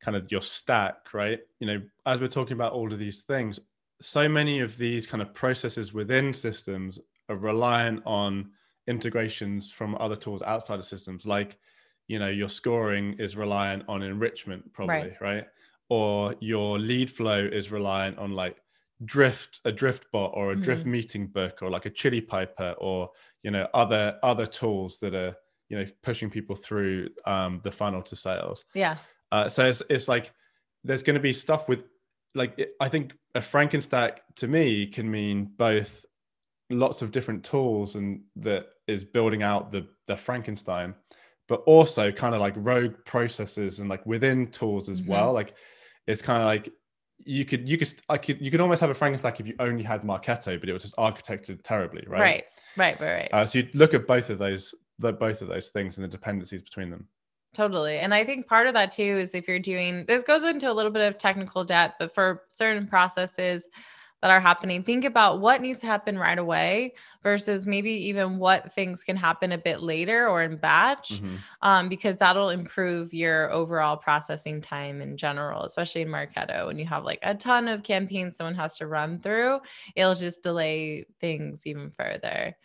kind 0.02 0.16
of 0.16 0.32
your 0.32 0.42
stack, 0.42 1.14
right? 1.14 1.40
You 1.60 1.68
know, 1.68 1.82
as 2.06 2.22
we're 2.22 2.28
talking 2.28 2.54
about 2.54 2.74
all 2.74 2.92
of 2.92 3.00
these 3.00 3.22
things, 3.22 3.60
so 4.02 4.30
many 4.30 4.60
of 4.60 4.78
these 4.78 5.08
kind 5.08 5.22
of 5.22 5.34
processes 5.34 5.94
within 5.94 6.34
systems 6.34 7.00
are 7.30 7.38
reliant 7.38 8.04
on 8.06 8.52
integrations 8.88 9.72
from 9.72 9.96
other 10.00 10.16
tools 10.16 10.42
outside 10.44 10.80
of 10.80 10.86
systems 10.86 11.26
like 11.26 11.58
you 12.08 12.20
know 12.20 12.30
your 12.30 12.50
scoring 12.50 13.16
is 13.20 13.36
reliant 13.36 13.84
on 13.88 14.04
enrichment 14.04 14.72
probably 14.74 14.96
right, 14.96 15.22
right? 15.22 15.48
or 15.90 16.36
your 16.40 16.80
lead 16.80 17.12
flow 17.12 17.48
is 17.52 17.72
reliant 17.72 18.18
on 18.18 18.32
like 18.32 18.58
drift 19.04 19.60
a 19.66 19.72
drift 19.72 20.12
bot 20.12 20.32
or 20.34 20.52
a 20.52 20.56
drift 20.56 20.82
mm-hmm. 20.82 20.92
meeting 20.92 21.28
book 21.28 21.62
or 21.62 21.70
like 21.70 21.86
a 21.86 21.90
chili 21.90 22.22
piper 22.22 22.74
or 22.78 23.10
you 23.44 23.52
know 23.52 23.68
other 23.74 24.18
other 24.24 24.46
tools 24.46 25.00
that 25.00 25.14
are 25.14 25.36
you 25.70 25.78
know 25.78 25.86
pushing 26.02 26.30
people 26.30 26.56
through 26.56 27.10
um, 27.26 27.60
the 27.64 27.72
funnel 27.72 28.02
to 28.02 28.16
sales 28.16 28.66
yeah 28.74 28.98
uh, 29.32 29.50
so 29.50 29.68
it's, 29.68 29.84
it's 29.90 30.08
like 30.08 30.32
there's 30.84 31.04
going 31.04 31.16
to 31.16 31.20
be 31.20 31.34
stuff 31.34 31.68
with 31.68 31.84
like 32.36 32.58
it, 32.58 32.76
i 32.80 32.88
think 32.88 33.14
a 33.34 33.40
frankenstack 33.40 34.20
to 34.36 34.48
me 34.48 34.88
can 34.88 35.10
mean 35.10 35.52
both 35.58 36.06
lots 36.70 37.02
of 37.02 37.12
different 37.12 37.44
tools 37.44 37.96
and 37.96 38.22
that 38.36 38.68
is 38.88 39.04
building 39.04 39.44
out 39.44 39.72
the 39.72 39.88
the 40.08 40.16
Frankenstein, 40.16 40.94
but 41.48 41.62
also 41.66 42.12
kind 42.12 42.36
of 42.36 42.42
like 42.42 42.54
rogue 42.58 42.94
processes 43.06 43.80
and 43.80 43.90
like 43.90 44.06
within 44.06 44.48
tools 44.48 44.90
as 44.90 45.02
mm-hmm. 45.02 45.12
well. 45.12 45.34
Like 45.34 45.56
it's 46.08 46.22
kind 46.22 46.42
of 46.42 46.46
like 46.46 46.70
you 47.20 47.46
could 47.46 47.68
you 47.68 47.78
could 47.78 47.94
I 48.10 48.18
could 48.18 48.42
you 48.42 48.52
could 48.52 48.62
almost 48.62 48.82
have 48.82 48.90
a 48.90 48.94
Frankenstack 48.94 49.40
if 49.40 49.48
you 49.48 49.56
only 49.60 49.84
had 49.84 50.02
Marketo, 50.02 50.60
but 50.60 50.70
it 50.70 50.74
was 50.74 50.84
just 50.84 50.96
architected 50.98 51.62
terribly, 51.64 52.04
right? 52.08 52.20
Right, 52.20 52.44
right, 52.78 53.00
right, 53.00 53.14
right. 53.14 53.30
Uh, 53.32 53.46
so 53.46 53.60
you 53.60 53.70
look 53.74 53.94
at 53.94 54.08
both 54.08 54.30
of 54.30 54.38
those 54.38 54.76
the 55.00 55.14
both 55.14 55.42
of 55.42 55.48
those 55.48 55.70
things 55.70 55.98
and 55.98 56.04
the 56.04 56.10
dependencies 56.10 56.62
between 56.62 56.90
them. 56.90 57.08
Totally. 57.54 58.00
And 58.00 58.14
I 58.14 58.26
think 58.26 58.48
part 58.48 58.68
of 58.68 58.74
that 58.74 58.92
too 58.92 59.02
is 59.04 59.34
if 59.34 59.48
you're 59.48 59.60
doing 59.60 60.06
this 60.06 60.24
goes 60.24 60.44
into 60.44 60.70
a 60.70 60.74
little 60.74 60.92
bit 60.92 61.08
of 61.08 61.18
technical 61.18 61.64
debt, 61.64 61.94
but 62.00 62.14
for 62.14 62.44
certain 62.50 62.86
processes, 62.86 63.68
that 64.26 64.32
are 64.32 64.42
happening, 64.42 64.82
think 64.82 65.06
about 65.06 65.40
what 65.40 65.62
needs 65.62 65.82
to 65.82 65.86
happen 65.86 66.18
right 66.18 66.40
away 66.40 66.96
versus 67.22 67.68
maybe 67.68 67.92
even 67.92 68.40
what 68.40 68.74
things 68.74 69.04
can 69.04 69.16
happen 69.16 69.52
a 69.52 69.58
bit 69.60 69.84
later 69.84 70.28
or 70.28 70.42
in 70.42 70.58
batch, 70.58 71.12
mm-hmm. 71.12 71.36
um, 71.62 71.90
because 71.90 72.18
that'll 72.18 72.50
improve 72.50 73.14
your 73.14 73.52
overall 73.52 73.96
processing 73.96 74.62
time 74.62 75.00
in 75.00 75.16
general, 75.16 75.62
especially 75.62 76.02
in 76.02 76.08
Marketo. 76.08 76.66
When 76.66 76.80
you 76.80 76.88
have 76.88 77.04
like 77.04 77.20
a 77.22 77.36
ton 77.36 77.68
of 77.68 77.84
campaigns 77.84 78.38
someone 78.38 78.56
has 78.56 78.80
to 78.80 78.88
run 78.88 79.20
through, 79.20 79.60
it'll 79.96 80.16
just 80.16 80.42
delay 80.42 81.06
things 81.22 81.68
even 81.68 81.92
further. 81.92 82.58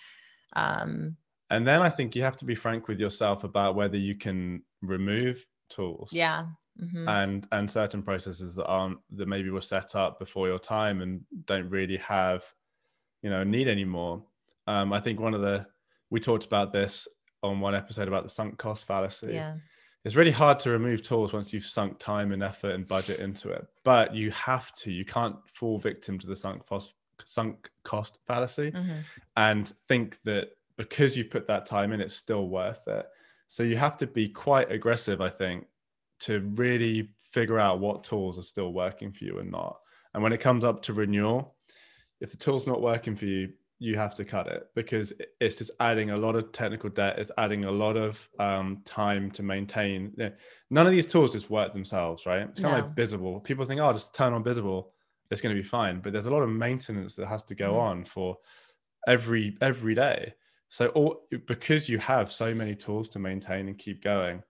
Um, 0.57 1.19
and 1.51 1.67
then 1.67 1.83
I 1.83 1.91
think 1.91 2.17
you 2.17 2.23
have 2.23 2.39
to 2.39 2.47
be 2.47 2.55
frank 2.55 2.89
with 2.89 2.99
yourself 2.99 3.45
about 3.45 3.75
whether 3.75 3.99
you 3.99 4.15
can 4.15 4.63
remove 4.81 5.45
tools. 5.69 6.11
Yeah. 6.11 6.47
Mm-hmm. 6.81 7.09
And 7.09 7.47
and 7.53 7.71
certain 7.71 8.03
processes 8.03 8.55
that 8.55 8.67
aren't 8.67 8.99
that 9.13 9.29
maybe 9.29 9.51
were 9.51 9.61
set 9.61 9.95
up 9.95 10.19
before 10.19 10.49
your 10.49 10.59
time 10.59 11.03
and 11.03 11.21
don't 11.47 11.69
really 11.69 11.99
have, 11.99 12.45
you 13.23 13.31
know, 13.31 13.45
need 13.45 13.69
anymore. 13.69 14.25
Um, 14.67 14.93
I 14.93 15.01
think 15.01 15.21
one 15.21 15.35
of 15.35 15.41
the 15.41 15.67
we 16.11 16.21
talked 16.21 16.45
about 16.45 16.73
this 16.73 17.07
on 17.43 17.61
one 17.61 17.75
episode 17.75 18.09
about 18.09 18.23
the 18.23 18.29
sunk 18.29 18.59
cost 18.59 18.87
fallacy. 18.87 19.33
Yeah. 19.35 19.55
It's 20.05 20.17
really 20.17 20.31
hard 20.31 20.59
to 20.61 20.71
remove 20.71 21.03
tools 21.03 21.33
once 21.33 21.53
you've 21.53 21.65
sunk 21.65 21.99
time 21.99 22.33
and 22.33 22.43
effort 22.43 22.75
and 22.75 22.89
budget 22.89 23.21
into 23.21 23.51
it. 23.51 23.67
But 23.85 24.15
you 24.15 24.31
have 24.31 24.73
to. 24.77 24.91
You 24.91 25.05
can't 25.05 25.37
fall 25.47 25.79
victim 25.79 26.19
to 26.19 26.27
the 26.27 26.37
sunk 26.37 26.67
cost 26.67 26.95
sunk 27.27 27.71
cost 27.85 28.19
fallacy 28.27 28.71
mm-hmm. 28.71 29.01
and 29.37 29.69
think 29.69 30.21
that 30.23 30.49
because 30.77 31.17
you've 31.17 31.31
put 31.31 31.47
that 31.47 31.67
time 31.67 31.93
in, 31.93 32.01
it's 32.01 32.17
still 32.17 32.49
worth 32.49 32.89
it. 32.89 33.07
So 33.49 33.63
you 33.63 33.77
have 33.77 33.97
to 33.99 34.07
be 34.07 34.29
quite 34.29 34.73
aggressive, 34.73 35.21
I 35.21 35.29
think, 35.29 35.67
to 36.21 36.41
really 36.55 37.11
figure 37.33 37.59
out 37.59 37.81
what 37.81 38.05
tools 38.05 38.39
are 38.39 38.43
still 38.43 38.73
working 38.73 39.13
for 39.13 39.25
you 39.25 39.39
and 39.39 39.51
not. 39.51 39.79
And 40.15 40.23
when 40.23 40.33
it 40.33 40.41
comes 40.41 40.65
up 40.65 40.83
to 40.83 40.93
renewal, 40.93 41.57
if 42.21 42.31
the 42.31 42.37
tool's 42.37 42.67
not 42.67 42.83
working 42.83 43.17
for 43.17 43.27
you, 43.27 43.51
you 43.79 43.97
have 43.97 44.15
to 44.15 44.27
cut 44.27 44.47
it 44.47 44.67
because 44.75 45.13
it's 45.41 45.57
just 45.57 45.71
adding 45.81 46.11
a 46.11 46.17
lot 46.17 46.37
of 46.37 46.53
technical 46.53 46.91
debt. 46.91 47.19
It's 47.19 47.31
adding 47.39 47.65
a 47.65 47.71
lot 47.71 47.97
of 47.97 48.29
um, 48.39 48.83
time 48.85 49.31
to 49.33 49.43
maintain. 49.43 50.15
None 50.69 50.87
of 50.87 50.93
these 50.93 51.07
tools 51.07 51.33
just 51.33 51.49
work 51.49 51.73
themselves, 51.73 52.27
right? 52.27 52.43
It's 52.43 52.61
kind 52.61 52.75
no. 52.75 52.79
of 52.81 52.85
like 52.87 52.95
Bizible. 52.95 53.41
People 53.41 53.65
think, 53.65 53.81
oh, 53.81 53.93
just 53.95 54.15
turn 54.15 54.35
on 54.35 54.43
Bizible, 54.43 54.93
it's 55.31 55.41
going 55.41 55.55
to 55.55 55.61
be 55.61 55.67
fine. 55.67 56.01
But 56.01 56.13
there's 56.13 56.27
a 56.27 56.31
lot 56.31 56.43
of 56.43 56.51
maintenance 56.51 57.15
that 57.17 57.27
has 57.27 57.43
to 57.45 57.55
go 57.55 57.73
mm. 57.73 57.81
on 57.81 58.05
for 58.05 58.37
every 59.09 59.57
every 59.63 59.95
day. 59.95 60.35
So 60.69 60.89
all, 60.89 61.27
because 61.47 61.89
you 61.89 61.99
have 61.99 62.31
so 62.31 62.55
many 62.55 62.75
tools 62.75 63.09
to 63.11 63.19
maintain 63.19 63.67
and 63.67 63.79
keep 63.79 64.05
going, 64.05 64.43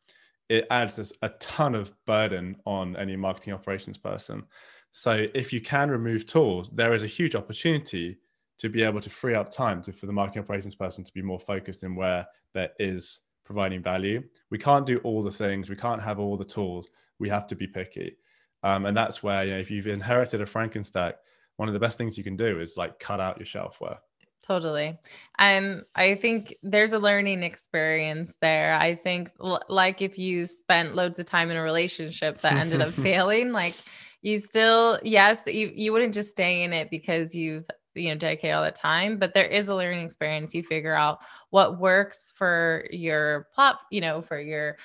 it 0.50 0.66
adds 0.70 1.12
a 1.22 1.28
ton 1.38 1.76
of 1.76 1.92
burden 2.06 2.56
on 2.66 2.96
any 2.96 3.14
marketing 3.16 3.54
operations 3.54 3.96
person. 3.96 4.42
So 4.90 5.28
if 5.32 5.52
you 5.52 5.60
can 5.60 5.90
remove 5.90 6.26
tools, 6.26 6.72
there 6.72 6.92
is 6.92 7.04
a 7.04 7.06
huge 7.06 7.36
opportunity 7.36 8.18
to 8.58 8.68
be 8.68 8.82
able 8.82 9.00
to 9.00 9.08
free 9.08 9.36
up 9.36 9.52
time 9.52 9.80
to, 9.82 9.92
for 9.92 10.06
the 10.06 10.12
marketing 10.12 10.42
operations 10.42 10.74
person 10.74 11.04
to 11.04 11.12
be 11.12 11.22
more 11.22 11.38
focused 11.38 11.84
in 11.84 11.94
where 11.94 12.26
there 12.52 12.70
is 12.80 13.20
providing 13.44 13.80
value. 13.80 14.24
We 14.50 14.58
can't 14.58 14.84
do 14.84 14.98
all 14.98 15.22
the 15.22 15.30
things. 15.30 15.70
We 15.70 15.76
can't 15.76 16.02
have 16.02 16.18
all 16.18 16.36
the 16.36 16.44
tools. 16.44 16.88
We 17.20 17.28
have 17.28 17.46
to 17.46 17.54
be 17.54 17.68
picky. 17.68 18.16
Um, 18.64 18.86
and 18.86 18.96
that's 18.96 19.22
where, 19.22 19.44
you 19.44 19.52
know, 19.52 19.58
if 19.60 19.70
you've 19.70 19.86
inherited 19.86 20.40
a 20.40 20.46
Frankenstack, 20.46 21.14
one 21.58 21.68
of 21.68 21.74
the 21.74 21.80
best 21.80 21.96
things 21.96 22.18
you 22.18 22.24
can 22.24 22.36
do 22.36 22.60
is 22.60 22.76
like 22.76 22.98
cut 22.98 23.20
out 23.20 23.38
your 23.38 23.46
shelfware. 23.46 23.98
Totally. 24.46 24.98
And 25.38 25.84
I 25.94 26.14
think 26.14 26.54
there's 26.62 26.92
a 26.92 26.98
learning 26.98 27.42
experience 27.42 28.36
there. 28.40 28.74
I 28.74 28.94
think, 28.94 29.30
l- 29.42 29.62
like, 29.68 30.00
if 30.00 30.18
you 30.18 30.46
spent 30.46 30.94
loads 30.94 31.18
of 31.18 31.26
time 31.26 31.50
in 31.50 31.56
a 31.56 31.62
relationship 31.62 32.40
that 32.40 32.56
ended 32.56 32.80
up 32.80 32.88
failing, 32.90 33.52
like, 33.52 33.74
you 34.22 34.38
still, 34.38 34.98
yes, 35.02 35.42
you, 35.46 35.70
you 35.74 35.92
wouldn't 35.92 36.14
just 36.14 36.30
stay 36.30 36.62
in 36.62 36.72
it 36.72 36.90
because 36.90 37.34
you've, 37.34 37.66
you 37.94 38.08
know, 38.08 38.14
dedicated 38.14 38.54
all 38.54 38.64
the 38.64 38.70
time, 38.70 39.18
but 39.18 39.34
there 39.34 39.44
is 39.44 39.68
a 39.68 39.74
learning 39.74 40.04
experience. 40.04 40.54
You 40.54 40.62
figure 40.62 40.94
out 40.94 41.18
what 41.50 41.78
works 41.78 42.32
for 42.34 42.86
your 42.90 43.48
plot, 43.54 43.80
you 43.90 44.00
know, 44.00 44.22
for 44.22 44.40
your 44.40 44.78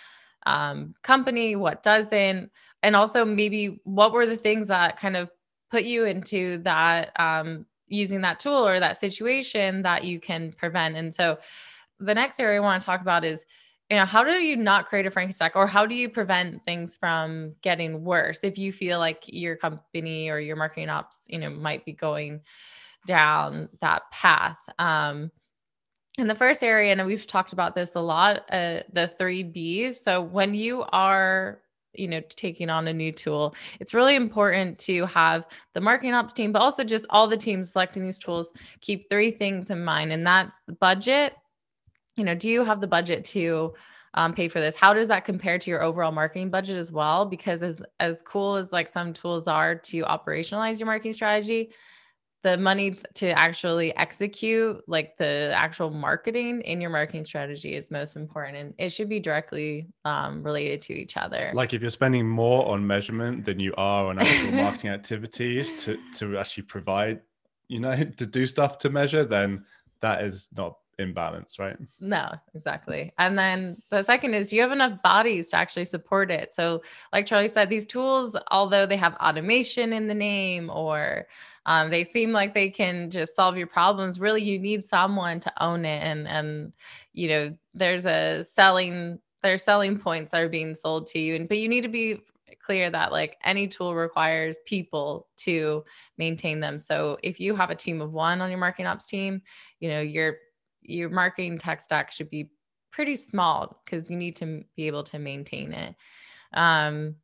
um, 0.46 0.94
company, 1.02 1.56
what 1.56 1.82
doesn't, 1.82 2.52
and 2.84 2.96
also 2.96 3.26
maybe 3.26 3.82
what 3.84 4.12
were 4.12 4.26
the 4.26 4.38
things 4.38 4.68
that 4.68 5.00
kind 5.00 5.16
of 5.16 5.32
put 5.72 5.84
you 5.86 6.06
into 6.06 6.60
that 6.60 7.12
um, 7.20 7.66
using 7.88 8.22
that 8.22 8.40
tool 8.40 8.68
or 8.68 8.80
that 8.80 8.98
situation 8.98 9.82
that 9.84 10.04
you 10.04 10.20
can 10.20 10.52
prevent. 10.52 10.96
And 10.96 11.14
so 11.14 11.38
the 12.00 12.16
next 12.16 12.40
area 12.40 12.58
I 12.58 12.62
want 12.62 12.82
to 12.82 12.86
talk 12.86 13.02
about 13.02 13.24
is 13.24 13.46
you 13.90 13.98
know 13.98 14.06
how 14.06 14.24
do 14.24 14.32
you 14.32 14.56
not 14.56 14.88
create 14.88 15.06
a 15.06 15.12
frankenstack 15.12 15.52
or 15.56 15.68
how 15.68 15.86
do 15.86 15.96
you 15.96 16.10
prevent 16.10 16.64
things 16.66 16.96
from 16.96 17.54
getting 17.62 18.04
worse 18.04 18.40
if 18.44 18.58
you 18.58 18.72
feel 18.72 19.00
like 19.00 19.24
your 19.28 19.56
company 19.56 20.30
or 20.30 20.40
your 20.40 20.56
marketing 20.56 20.90
ops 20.90 21.20
you 21.28 21.38
know 21.38 21.50
might 21.50 21.86
be 21.86 21.94
going 21.94 22.42
down 23.06 23.70
that 23.82 24.10
path 24.12 24.58
um 24.80 25.30
in 26.18 26.28
the 26.28 26.36
first 26.36 26.64
area 26.64 26.92
and 26.92 27.06
we've 27.06 27.28
talked 27.28 27.54
about 27.54 27.76
this 27.76 27.94
a 27.96 28.00
lot 28.00 28.44
uh, 28.52 28.80
the 28.94 29.14
three 29.20 29.44
b's 29.44 30.04
so 30.04 30.20
when 30.22 30.56
you 30.56 30.84
are 30.92 31.60
you 31.98 32.08
know 32.08 32.22
taking 32.30 32.70
on 32.70 32.88
a 32.88 32.94
new 32.94 33.12
tool. 33.12 33.56
It's 33.80 33.94
really 33.94 34.16
important 34.16 34.78
to 34.80 35.06
have 35.06 35.46
the 35.74 35.82
marketing 35.82 36.14
ops 36.14 36.34
team 36.34 36.52
but 36.52 36.62
also 36.62 36.84
just 36.84 37.06
all 37.10 37.28
the 37.28 37.38
teams 37.38 37.72
selecting 37.72 38.04
these 38.04 38.20
tools. 38.20 38.52
Keep 38.82 39.10
three 39.10 39.32
things 39.32 39.70
in 39.70 39.84
mind 39.84 40.12
and 40.12 40.26
that's 40.26 40.60
the 40.68 40.74
budget. 40.74 41.36
You 42.16 42.24
know 42.24 42.36
do 42.36 42.50
you 42.50 42.64
have 42.64 42.82
the 42.82 42.88
budget 42.88 43.24
to 43.26 43.74
um, 44.16 44.34
pay 44.34 44.48
for 44.48 44.62
this? 44.62 44.76
How 44.76 44.94
does 44.94 45.10
that 45.10 45.26
compare 45.26 45.60
to 45.60 45.70
your 45.70 45.84
overall 45.84 46.12
marketing 46.12 46.50
budget 46.50 46.78
as 46.78 46.92
well? 46.92 47.26
Because 47.26 47.62
as 47.64 47.84
as 48.00 48.22
cool 48.22 48.56
as 48.56 48.72
like 48.72 48.90
some 48.90 49.14
tools 49.14 49.48
are 49.48 49.76
to 49.76 50.04
operationalize 50.04 50.80
your 50.80 50.88
marketing 50.88 51.14
strategy 51.14 51.72
the 52.46 52.56
money 52.56 52.96
to 53.16 53.36
actually 53.36 53.96
execute 53.98 54.80
like 54.88 55.18
the 55.18 55.52
actual 55.56 55.90
marketing 55.90 56.62
in 56.62 56.80
your 56.80 56.92
marketing 56.92 57.26
strategy 57.26 57.74
is 57.74 57.90
most 57.90 58.16
important 58.16 58.56
and 58.56 58.72
it 58.78 58.90
should 58.90 59.10
be 59.10 59.20
directly 59.20 59.88
um, 60.06 60.44
related 60.44 60.80
to 60.80 60.94
each 60.94 61.18
other. 61.18 61.50
Like 61.56 61.74
if 61.74 61.82
you're 61.82 61.90
spending 61.90 62.30
more 62.30 62.68
on 62.68 62.86
measurement 62.86 63.46
than 63.46 63.60
you 63.60 63.74
are 63.80 64.06
on 64.06 64.20
actual 64.20 64.52
marketing 64.64 64.92
activities 64.92 65.72
to 65.86 65.98
to 66.20 66.38
actually 66.38 66.64
provide 66.64 67.22
you 67.68 67.80
know 67.80 67.96
to 68.18 68.26
do 68.28 68.46
stuff 68.46 68.78
to 68.78 68.92
measure 68.92 69.26
then 69.26 69.66
that 70.02 70.24
is 70.24 70.48
not 70.56 70.78
imbalance, 71.00 71.60
right? 71.60 71.78
No, 72.00 72.32
exactly. 72.54 73.14
And 73.18 73.38
then 73.38 73.78
the 73.90 74.04
second 74.04 74.34
is 74.34 74.50
do 74.50 74.56
you 74.56 74.62
have 74.62 74.72
enough 74.72 75.02
bodies 75.02 75.50
to 75.50 75.58
actually 75.58 75.86
support 75.86 76.32
it? 76.32 76.54
So, 76.54 76.82
like 77.12 77.26
Charlie 77.26 77.48
said, 77.48 77.70
these 77.70 77.86
tools, 77.86 78.36
although 78.52 78.86
they 78.86 78.98
have 78.98 79.16
automation 79.16 79.94
in 79.94 80.08
the 80.08 80.14
name 80.14 80.70
or 80.70 81.28
um, 81.66 81.90
they 81.90 82.04
seem 82.04 82.32
like 82.32 82.54
they 82.54 82.70
can 82.70 83.10
just 83.10 83.36
solve 83.36 83.58
your 83.58 83.68
problems, 83.68 84.20
really 84.20 84.44
you 84.44 84.60
need 84.60 84.86
someone 84.86 85.40
to 85.42 85.64
own 85.64 85.86
it. 85.86 86.04
And 86.04 86.28
and 86.28 86.74
you 87.14 87.30
know, 87.30 87.58
there's 87.74 88.06
a 88.06 88.44
selling 88.44 89.20
there's 89.44 89.64
selling 89.64 89.98
points 89.98 90.32
that 90.32 90.42
are 90.42 90.50
being 90.50 90.74
sold 90.74 91.08
to 91.08 91.20
you, 91.20 91.36
and 91.36 91.48
but 91.48 91.58
you 91.58 91.70
need 91.70 91.82
to 91.82 91.90
be 91.90 92.22
clear 92.66 92.90
that 92.90 93.12
like 93.12 93.38
any 93.44 93.68
tool 93.68 93.94
requires 93.94 94.60
people 94.66 95.28
to 95.38 95.84
maintain 96.18 96.60
them. 96.60 96.80
So 96.80 97.18
if 97.22 97.40
you 97.40 97.56
have 97.56 97.70
a 97.70 97.76
team 97.76 98.02
of 98.02 98.12
one 98.12 98.42
on 98.42 98.50
your 98.50 98.60
marketing 98.60 98.88
ops 98.88 99.06
team, 99.06 99.42
you 99.80 99.90
know, 99.90 100.02
you're 100.02 100.38
your 100.88 101.10
marketing 101.10 101.58
tech 101.58 101.82
stack 101.82 102.12
should 102.12 102.30
be 102.30 102.50
pretty 102.92 103.16
small 103.16 103.82
because 103.84 104.10
you 104.10 104.18
need 104.18 104.36
to 104.38 104.64
be 104.76 104.88
able 104.88 105.04
to 105.04 105.20
maintain 105.20 105.74
it. 105.74 105.96
Um, 106.54 107.16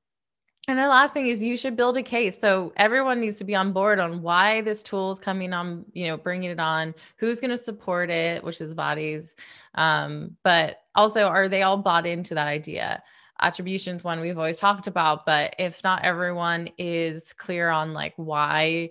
and 0.68 0.78
the 0.78 0.88
last 0.88 1.14
thing 1.14 1.28
is 1.28 1.42
you 1.42 1.58
should 1.58 1.76
build 1.76 1.98
a 1.98 2.04
case. 2.04 2.40
So 2.40 2.72
everyone 2.78 3.20
needs 3.20 3.38
to 3.38 3.44
be 3.44 3.56
on 3.56 3.74
board 3.74 4.00
on 4.00 4.22
why 4.22 4.62
this 4.62 4.84
tool 4.84 5.10
is 5.12 5.18
coming 5.18 5.54
on, 5.54 5.86
you 5.94 6.08
know, 6.08 6.18
bringing 6.18 6.52
it 6.52 6.60
on, 6.60 6.94
who's 7.18 7.42
going 7.42 7.50
to 7.52 7.58
support 7.58 8.10
it, 8.10 8.44
which 8.44 8.62
is 8.62 8.74
bodies. 8.74 9.34
Um, 9.76 10.38
but 10.44 10.82
also, 10.94 11.28
are 11.28 11.50
they 11.50 11.64
all 11.64 11.78
bought 11.78 12.06
into 12.06 12.36
that 12.36 12.48
idea? 12.48 13.02
Attributions 13.42 14.04
one 14.04 14.20
we've 14.20 14.38
always 14.38 14.60
talked 14.60 14.86
about, 14.86 15.26
but 15.26 15.56
if 15.58 15.84
not 15.84 16.04
everyone 16.04 16.70
is 16.78 17.34
clear 17.34 17.70
on 17.70 17.92
like 17.92 18.14
why 18.18 18.90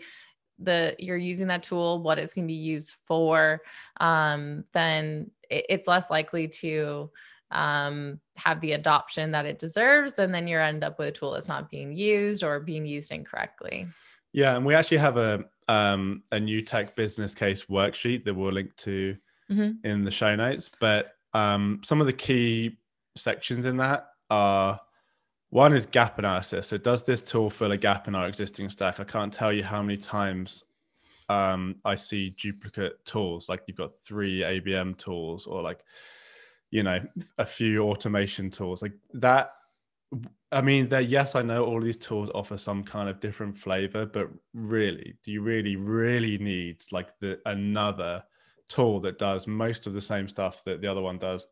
the 0.61 0.95
you're 0.99 1.17
using 1.17 1.49
that 1.49 1.63
tool, 1.63 2.03
what 2.03 2.19
it's 2.19 2.35
going 2.35 2.47
to 2.47 2.53
be 2.53 2.59
used 2.59 2.97
for, 3.07 3.63
um, 4.01 4.65
then 4.73 5.31
it, 5.49 5.67
it's 5.69 5.89
less 5.89 6.11
likely 6.11 6.49
to 6.49 7.11
um, 7.51 8.21
have 8.37 8.61
the 8.61 8.73
adoption 8.73 9.33
that 9.33 9.47
it 9.47 9.59
deserves, 9.59 10.19
and 10.19 10.35
then 10.35 10.47
you 10.47 10.59
end 10.59 10.85
up 10.85 10.99
with 10.99 11.09
a 11.09 11.13
tool 11.13 11.33
that's 11.33 11.49
not 11.49 11.71
being 11.71 11.93
used 11.93 12.43
or 12.43 12.61
being 12.61 12.87
used 12.87 13.11
incorrectly. 13.11 13.89
Yeah, 14.33 14.57
and 14.57 14.65
we 14.65 14.75
actually 14.75 14.99
have 14.99 15.17
a 15.17 15.45
um, 15.69 16.23
a 16.33 16.39
new 16.39 16.63
tech 16.63 16.97
business 16.97 17.35
case 17.35 17.67
worksheet 17.67 18.25
that 18.25 18.35
we'll 18.35 18.53
link 18.53 18.75
to 18.77 19.17
mm-hmm. 19.51 19.87
in 19.87 20.05
the 20.05 20.11
show 20.11 20.35
notes. 20.35 20.71
But 20.81 21.15
um, 21.33 21.81
some 21.85 22.01
of 22.01 22.07
the 22.07 22.13
key 22.13 22.79
sections 23.17 23.67
in 23.67 23.77
that 23.79 24.09
are 24.31 24.81
one 25.51 25.75
is 25.75 25.85
gap 25.85 26.19
analysis. 26.19 26.69
So 26.69 26.79
does 26.79 27.05
this 27.05 27.23
tool 27.23 27.51
fill 27.51 27.73
a 27.73 27.77
gap 27.77 28.09
in 28.09 28.15
our 28.15 28.29
existing 28.29 28.71
stack? 28.71 29.01
I 29.01 29.05
can't 29.05 29.33
tell 29.33 29.53
you 29.53 29.65
how 29.65 29.83
many 29.83 29.97
times 29.97 30.65
um, 31.29 31.77
I 31.85 31.97
see 31.97 32.31
duplicate 32.31 33.05
tools, 33.05 33.49
like 33.49 33.63
you've 33.67 33.77
got 33.77 33.95
three 33.95 34.41
ABM 34.41 34.97
tools 34.97 35.47
or 35.47 35.63
like, 35.63 35.85
you 36.71 36.83
know, 36.83 37.01
a 37.39 37.47
few 37.47 37.83
automation 37.83 38.51
tools 38.51 38.81
like 38.83 38.95
that. 39.15 39.53
I 40.53 40.61
mean, 40.61 40.89
that 40.89 41.09
yes, 41.09 41.37
I 41.37 41.43
know 41.43 41.65
all 41.65 41.81
these 41.81 41.97
tools 41.97 42.31
offer 42.35 42.57
some 42.57 42.83
kind 42.83 43.09
of 43.09 43.21
different 43.21 43.57
flavor, 43.57 44.07
but 44.07 44.29
really, 44.55 45.15
do 45.25 45.31
you 45.31 45.43
really, 45.43 45.77
really 45.77 46.37
need 46.39 46.83
like 46.91 47.17
the 47.19 47.39
another 47.47 48.25
tool 48.69 48.99
that 49.01 49.19
does 49.19 49.47
most 49.47 49.87
of 49.87 49.93
the 49.93 50.01
same 50.01 50.29
stuff 50.29 50.65
that 50.65 50.81
the 50.81 50.89
other 50.89 51.03
one 51.03 51.19
does, 51.19 51.47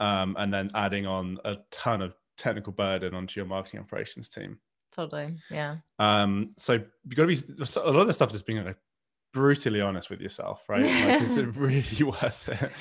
um, 0.00 0.34
and 0.40 0.52
then 0.52 0.70
adding 0.74 1.06
on 1.06 1.38
a 1.44 1.56
ton 1.70 2.02
of 2.02 2.14
technical 2.40 2.72
burden 2.72 3.14
onto 3.14 3.38
your 3.38 3.46
marketing 3.46 3.80
operations 3.80 4.28
team? 4.28 4.58
Totally, 4.92 5.36
yeah. 5.50 5.76
Um, 5.98 6.50
so 6.56 6.72
you've 6.74 7.14
got 7.14 7.26
to 7.26 7.28
be 7.28 7.38
a 7.58 7.90
lot 7.90 8.00
of 8.00 8.06
the 8.08 8.14
stuff 8.14 8.32
just 8.32 8.46
being 8.46 8.64
like 8.64 8.76
brutally 9.32 9.80
honest 9.80 10.10
with 10.10 10.20
yourself, 10.20 10.64
right? 10.68 10.82
Like, 10.82 11.22
is 11.22 11.36
it 11.36 11.46
really 11.56 12.02
worth 12.04 12.48
it? 12.48 12.72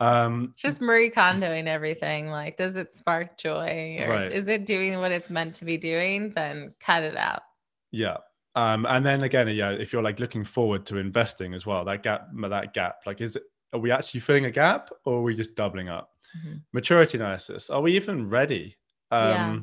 Um, 0.00 0.54
just 0.56 0.80
Marie 0.80 1.10
Kondoing 1.10 1.66
everything. 1.66 2.28
Like, 2.28 2.56
does 2.56 2.76
it 2.76 2.94
spark 2.94 3.38
joy 3.38 3.98
or 4.00 4.08
right. 4.08 4.32
is 4.32 4.48
it 4.48 4.66
doing 4.66 4.98
what 4.98 5.12
it's 5.12 5.30
meant 5.30 5.54
to 5.56 5.64
be 5.64 5.76
doing? 5.76 6.30
Then 6.30 6.74
cut 6.80 7.02
it 7.02 7.16
out. 7.16 7.42
Yeah. 7.90 8.16
Um, 8.54 8.84
and 8.86 9.06
then 9.06 9.22
again, 9.22 9.48
yeah, 9.48 9.70
if 9.70 9.92
you're 9.92 10.02
like 10.02 10.20
looking 10.20 10.44
forward 10.44 10.86
to 10.86 10.98
investing 10.98 11.54
as 11.54 11.66
well, 11.66 11.84
that 11.84 12.02
gap, 12.02 12.28
that 12.34 12.74
gap, 12.74 13.02
like, 13.06 13.20
is 13.20 13.36
it, 13.36 13.44
are 13.72 13.80
we 13.80 13.90
actually 13.90 14.20
filling 14.20 14.44
a 14.44 14.50
gap 14.50 14.90
or 15.04 15.18
are 15.18 15.22
we 15.22 15.34
just 15.34 15.54
doubling 15.54 15.88
up? 15.88 16.10
Mm-hmm. 16.36 16.56
Maturity 16.72 17.18
analysis. 17.18 17.70
Are 17.70 17.80
we 17.80 17.94
even 17.96 18.28
ready? 18.28 18.76
Um, 19.12 19.28
yeah. 19.28 19.58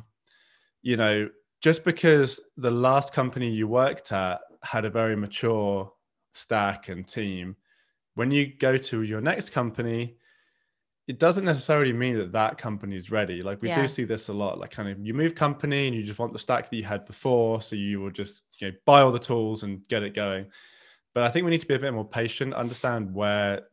You 0.82 0.98
know, 0.98 1.30
just 1.62 1.84
because 1.84 2.40
the 2.56 2.72
last 2.72 3.12
company 3.12 3.50
you 3.50 3.68
worked 3.68 4.12
at 4.12 4.40
had 4.64 4.86
a 4.86 4.90
very 4.90 5.16
mature 5.16 5.92
stack 6.32 6.88
and 6.88 7.06
team, 7.06 7.56
when 8.16 8.32
you 8.32 8.54
go 8.58 8.78
to 8.78 9.02
your 9.02 9.20
next 9.20 9.50
company, 9.50 10.16
it 11.08 11.20
doesn't 11.20 11.46
necessarily 11.46 11.92
mean 11.92 12.18
that 12.18 12.32
that 12.34 12.58
company 12.58 12.96
is 12.96 13.10
ready. 13.10 13.42
Like 13.42 13.62
we 13.62 13.70
yeah. 13.70 13.82
do 13.82 13.88
see 13.88 14.04
this 14.04 14.30
a 14.30 14.34
lot. 14.34 14.60
Like 14.60 14.72
kind 14.72 14.90
of 14.90 15.00
you 15.06 15.14
move 15.14 15.34
company 15.36 15.88
and 15.88 15.96
you 15.96 16.04
just 16.04 16.20
want 16.20 16.32
the 16.32 16.40
stack 16.40 16.70
that 16.70 16.76
you 16.76 16.84
had 16.84 17.04
before, 17.06 17.62
so 17.62 17.76
you 17.76 18.00
will 18.00 18.12
just 18.12 18.44
you 18.60 18.68
know 18.68 18.74
buy 18.86 19.02
all 19.02 19.12
the 19.12 19.20
tools 19.20 19.64
and 19.64 19.86
get 19.88 20.04
it 20.04 20.14
going. 20.14 20.46
But 21.16 21.24
I 21.24 21.30
think 21.30 21.46
we 21.46 21.52
need 21.52 21.62
to 21.62 21.68
be 21.68 21.74
a 21.74 21.80
bit 21.80 21.94
more 21.94 22.08
patient, 22.08 22.54
understand 22.54 23.12
where 23.14 23.64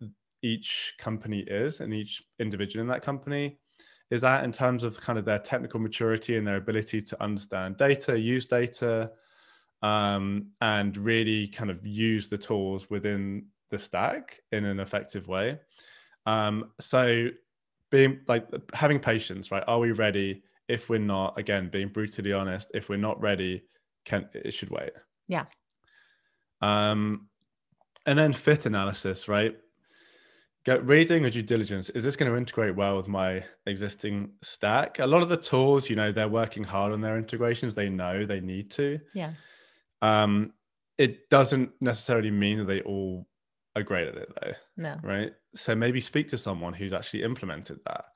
each 0.43 0.95
company 0.99 1.41
is 1.41 1.81
and 1.81 1.93
each 1.93 2.23
individual 2.39 2.83
in 2.83 2.89
that 2.89 3.03
company 3.03 3.59
is 4.11 4.21
that 4.21 4.45
in 4.45 4.53
terms 4.53 4.85
of 4.85 5.01
kind 5.01 5.19
of 5.19 5.25
their 5.25 5.39
technical 5.39 5.81
maturity 5.81 6.37
and 6.37 6.47
their 6.47 6.57
ability 6.57 7.03
to 7.03 7.23
understand 7.23 7.77
data, 7.77 8.19
use 8.19 8.47
data, 8.47 9.11
um, 9.83 10.49
and 10.61 10.97
really 10.97 11.49
kind 11.49 11.71
of 11.71 11.85
use 11.87 12.29
the 12.29 12.39
tools 12.39 12.89
within 12.89 13.47
the 13.71 13.79
stack 13.79 14.41
in 14.53 14.65
an 14.65 14.81
effective 14.81 15.29
way. 15.29 15.59
Um, 16.25 16.73
so 16.81 17.29
being 17.91 18.21
like 18.27 18.47
having 18.75 19.01
patience, 19.01 19.51
right? 19.51 19.65
Are 19.67 19.79
we 19.79 19.93
ready? 19.93 20.43
If 20.69 20.89
we're 20.89 20.99
not, 20.99 21.39
again, 21.39 21.69
being 21.69 21.89
brutally 21.89 22.33
honest, 22.33 22.71
if 22.75 22.89
we're 22.89 22.97
not 22.97 23.21
ready, 23.21 23.65
can 24.05 24.29
it 24.35 24.53
should 24.53 24.71
wait. 24.71 24.91
Yeah. 25.29 25.45
Um, 26.61 27.29
and 28.07 28.19
then 28.19 28.33
fit 28.33 28.67
analysis, 28.67 29.29
right? 29.29 29.57
Get 30.67 30.85
reading 30.85 31.25
or 31.25 31.31
due 31.31 31.43
diligence. 31.43 31.91
Is 31.91 32.03
this 32.03 32.17
going 32.17 32.29
to 32.29 32.37
integrate 32.37 32.75
well 32.75 32.97
with 32.97 33.07
my 33.07 33.45
existing 33.67 34.33
stack? 34.43 34.99
A 34.99 35.07
lot 35.07 35.23
of 35.23 35.29
the 35.29 35.37
tools, 35.37 35.89
you 35.89 35.95
know, 35.95 36.11
they're 36.11 36.27
working 36.27 36.65
hard 36.65 36.91
on 36.93 37.01
their 37.01 37.17
integrations. 37.17 37.77
They 37.77 37.89
know 37.89 38.27
they 38.27 38.41
need 38.41 38.73
to. 38.73 38.99
Yeah. 39.15 39.35
Um, 40.03 40.53
it 40.99 41.31
doesn't 41.31 41.71
necessarily 41.81 42.33
mean 42.33 42.59
that 42.59 42.65
they 42.65 42.81
all 42.81 43.29
are 43.77 43.85
great 43.85 44.09
at 44.09 44.17
it 44.17 44.33
though. 44.43 44.53
No. 44.77 44.97
Right. 45.05 45.33
So 45.55 45.77
maybe 45.77 46.01
speak 46.01 46.27
to 46.31 46.39
someone 46.39 46.73
who's 46.73 46.93
actually 46.93 47.23
implemented 47.23 47.79
that 47.87 48.07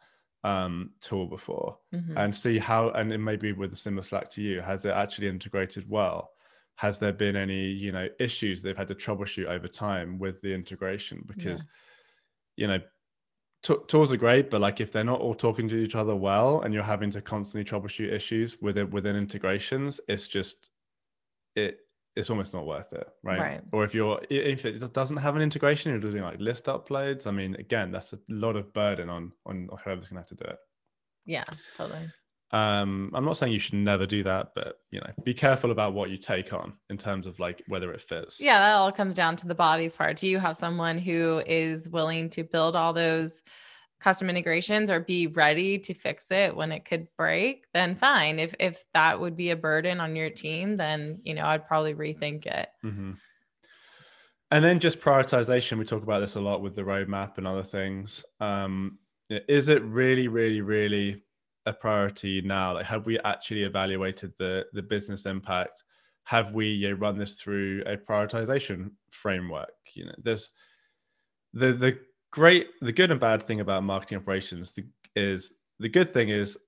um, 0.42 0.90
tool 1.00 1.26
before 1.26 1.78
mm-hmm. 1.94 2.18
and 2.18 2.34
see 2.34 2.58
how, 2.58 2.90
and 2.90 3.12
it 3.12 3.18
may 3.18 3.36
be 3.36 3.52
with 3.52 3.72
a 3.74 3.76
similar 3.76 4.02
Slack 4.02 4.28
to 4.30 4.42
you, 4.42 4.60
has 4.60 4.84
it 4.84 4.90
actually 4.90 5.28
integrated 5.28 5.88
well? 5.88 6.30
Has 6.74 6.98
there 6.98 7.12
been 7.12 7.36
any, 7.36 7.66
you 7.66 7.92
know, 7.92 8.08
issues 8.18 8.60
they've 8.60 8.76
had 8.76 8.88
to 8.88 8.96
troubleshoot 8.96 9.46
over 9.46 9.68
time 9.68 10.18
with 10.18 10.40
the 10.40 10.52
integration? 10.52 11.22
Because, 11.26 11.60
yeah. 11.60 11.66
You 12.56 12.66
know, 12.66 12.78
t- 13.62 13.76
tools 13.86 14.12
are 14.12 14.16
great, 14.16 14.50
but 14.50 14.60
like 14.60 14.80
if 14.80 14.92
they're 14.92 15.04
not 15.04 15.20
all 15.20 15.34
talking 15.34 15.68
to 15.68 15.76
each 15.76 15.94
other 15.94 16.14
well, 16.14 16.62
and 16.62 16.72
you're 16.74 16.82
having 16.82 17.10
to 17.12 17.20
constantly 17.20 17.70
troubleshoot 17.70 18.12
issues 18.12 18.60
within 18.60 18.90
within 18.90 19.16
integrations, 19.16 20.00
it's 20.08 20.28
just 20.28 20.70
it 21.56 21.78
it's 22.16 22.28
almost 22.30 22.52
not 22.52 22.66
worth 22.66 22.92
it, 22.92 23.08
right? 23.22 23.38
right? 23.38 23.60
Or 23.72 23.84
if 23.84 23.94
you're 23.94 24.20
if 24.30 24.64
it 24.64 24.92
doesn't 24.92 25.16
have 25.16 25.36
an 25.36 25.42
integration, 25.42 25.92
you're 25.92 26.00
doing 26.00 26.22
like 26.22 26.40
list 26.40 26.66
uploads. 26.66 27.26
I 27.26 27.30
mean, 27.30 27.54
again, 27.56 27.90
that's 27.90 28.12
a 28.12 28.18
lot 28.28 28.56
of 28.56 28.72
burden 28.72 29.08
on 29.08 29.32
on 29.46 29.68
whoever's 29.84 30.08
gonna 30.08 30.20
have 30.20 30.28
to 30.28 30.34
do 30.34 30.44
it. 30.44 30.58
Yeah, 31.26 31.44
totally. 31.76 32.08
Um, 32.52 33.12
I'm 33.14 33.24
not 33.24 33.36
saying 33.36 33.52
you 33.52 33.60
should 33.60 33.74
never 33.74 34.06
do 34.06 34.24
that, 34.24 34.48
but 34.54 34.80
you 34.90 35.00
know, 35.00 35.10
be 35.22 35.34
careful 35.34 35.70
about 35.70 35.94
what 35.94 36.10
you 36.10 36.16
take 36.16 36.52
on 36.52 36.74
in 36.88 36.98
terms 36.98 37.26
of 37.26 37.38
like 37.38 37.62
whether 37.68 37.92
it 37.92 38.00
fits. 38.00 38.40
Yeah, 38.40 38.58
that 38.58 38.72
all 38.72 38.90
comes 38.90 39.14
down 39.14 39.36
to 39.36 39.46
the 39.46 39.54
bodies 39.54 39.94
part. 39.94 40.16
Do 40.16 40.26
you 40.26 40.38
have 40.38 40.56
someone 40.56 40.98
who 40.98 41.42
is 41.46 41.88
willing 41.88 42.28
to 42.30 42.42
build 42.42 42.74
all 42.74 42.92
those 42.92 43.42
custom 44.00 44.30
integrations 44.30 44.90
or 44.90 45.00
be 45.00 45.26
ready 45.26 45.78
to 45.78 45.94
fix 45.94 46.30
it 46.30 46.56
when 46.56 46.72
it 46.72 46.84
could 46.84 47.06
break, 47.16 47.66
then 47.72 47.94
fine. 47.94 48.38
If 48.38 48.54
if 48.58 48.84
that 48.94 49.20
would 49.20 49.36
be 49.36 49.50
a 49.50 49.56
burden 49.56 50.00
on 50.00 50.16
your 50.16 50.30
team, 50.30 50.76
then 50.76 51.20
you 51.22 51.34
know 51.34 51.44
I'd 51.44 51.68
probably 51.68 51.94
rethink 51.94 52.46
it. 52.46 52.68
Mm-hmm. 52.84 53.12
And 54.50 54.64
then 54.64 54.80
just 54.80 55.00
prioritization. 55.00 55.78
We 55.78 55.84
talk 55.84 56.02
about 56.02 56.20
this 56.20 56.34
a 56.34 56.40
lot 56.40 56.62
with 56.62 56.74
the 56.74 56.82
roadmap 56.82 57.38
and 57.38 57.46
other 57.46 57.62
things. 57.62 58.24
Um, 58.40 58.98
is 59.28 59.68
it 59.68 59.82
really, 59.84 60.26
really, 60.26 60.60
really 60.60 61.22
a 61.66 61.72
priority 61.72 62.40
now? 62.40 62.74
Like, 62.74 62.86
have 62.86 63.06
we 63.06 63.18
actually 63.20 63.62
evaluated 63.62 64.32
the 64.38 64.66
the 64.72 64.82
business 64.82 65.26
impact? 65.26 65.84
Have 66.24 66.52
we 66.52 66.66
you 66.66 66.90
know, 66.90 66.96
run 66.96 67.18
this 67.18 67.40
through 67.40 67.82
a 67.86 67.96
prioritization 67.96 68.90
framework? 69.10 69.72
You 69.94 70.06
know, 70.06 70.14
there's 70.18 70.52
the 71.52 71.72
the 71.72 71.98
great 72.30 72.68
the 72.80 72.92
good 72.92 73.10
and 73.10 73.20
bad 73.20 73.42
thing 73.42 73.60
about 73.60 73.82
marketing 73.82 74.18
operations 74.18 74.78
is 75.16 75.52
the 75.78 75.88
good 75.88 76.12
thing 76.12 76.28
is 76.28 76.58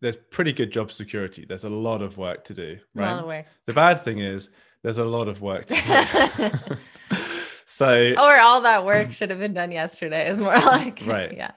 there's 0.00 0.16
pretty 0.30 0.52
good 0.52 0.70
job 0.70 0.90
security 0.90 1.44
there's 1.46 1.64
a 1.64 1.70
lot 1.70 2.02
of 2.02 2.16
work 2.16 2.44
to 2.44 2.54
do 2.54 2.78
right 2.94 3.44
the 3.66 3.72
bad 3.72 4.00
thing 4.00 4.18
is 4.18 4.50
there's 4.82 4.98
a 4.98 5.04
lot 5.04 5.28
of 5.28 5.40
work 5.42 5.66
to 5.66 5.74
do 5.74 6.76
so 7.66 8.14
or 8.18 8.38
all 8.38 8.62
that 8.62 8.84
work 8.84 9.12
should 9.12 9.30
have 9.30 9.38
been 9.38 9.54
done 9.54 9.70
yesterday 9.70 10.28
is 10.28 10.40
more 10.40 10.58
like 10.58 11.00
right 11.06 11.32
yeah 11.36 11.52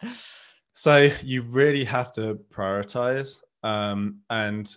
so 0.76 1.10
you 1.24 1.42
really 1.42 1.84
have 1.84 2.12
to 2.12 2.40
prioritize 2.52 3.42
um 3.64 4.20
and 4.30 4.76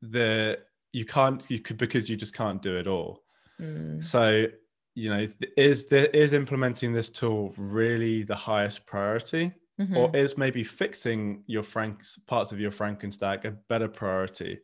the 0.00 0.58
you 0.92 1.04
can't 1.04 1.44
you 1.50 1.60
could 1.60 1.76
because 1.76 2.08
you 2.08 2.16
just 2.16 2.34
can't 2.34 2.62
do 2.62 2.76
it 2.76 2.86
all 2.86 3.22
mm. 3.60 4.02
so 4.02 4.46
you 4.94 5.10
know 5.10 5.26
is 5.56 5.86
there 5.86 6.06
is 6.06 6.32
implementing 6.32 6.92
this 6.92 7.08
tool 7.08 7.52
really 7.56 8.22
the 8.22 8.34
highest 8.34 8.86
priority 8.86 9.52
mm-hmm. 9.80 9.96
or 9.96 10.14
is 10.16 10.38
maybe 10.38 10.62
fixing 10.62 11.42
your 11.46 11.62
franks 11.62 12.16
parts 12.16 12.52
of 12.52 12.60
your 12.60 12.70
frankenstack 12.70 13.44
a 13.44 13.50
better 13.68 13.88
priority 13.88 14.58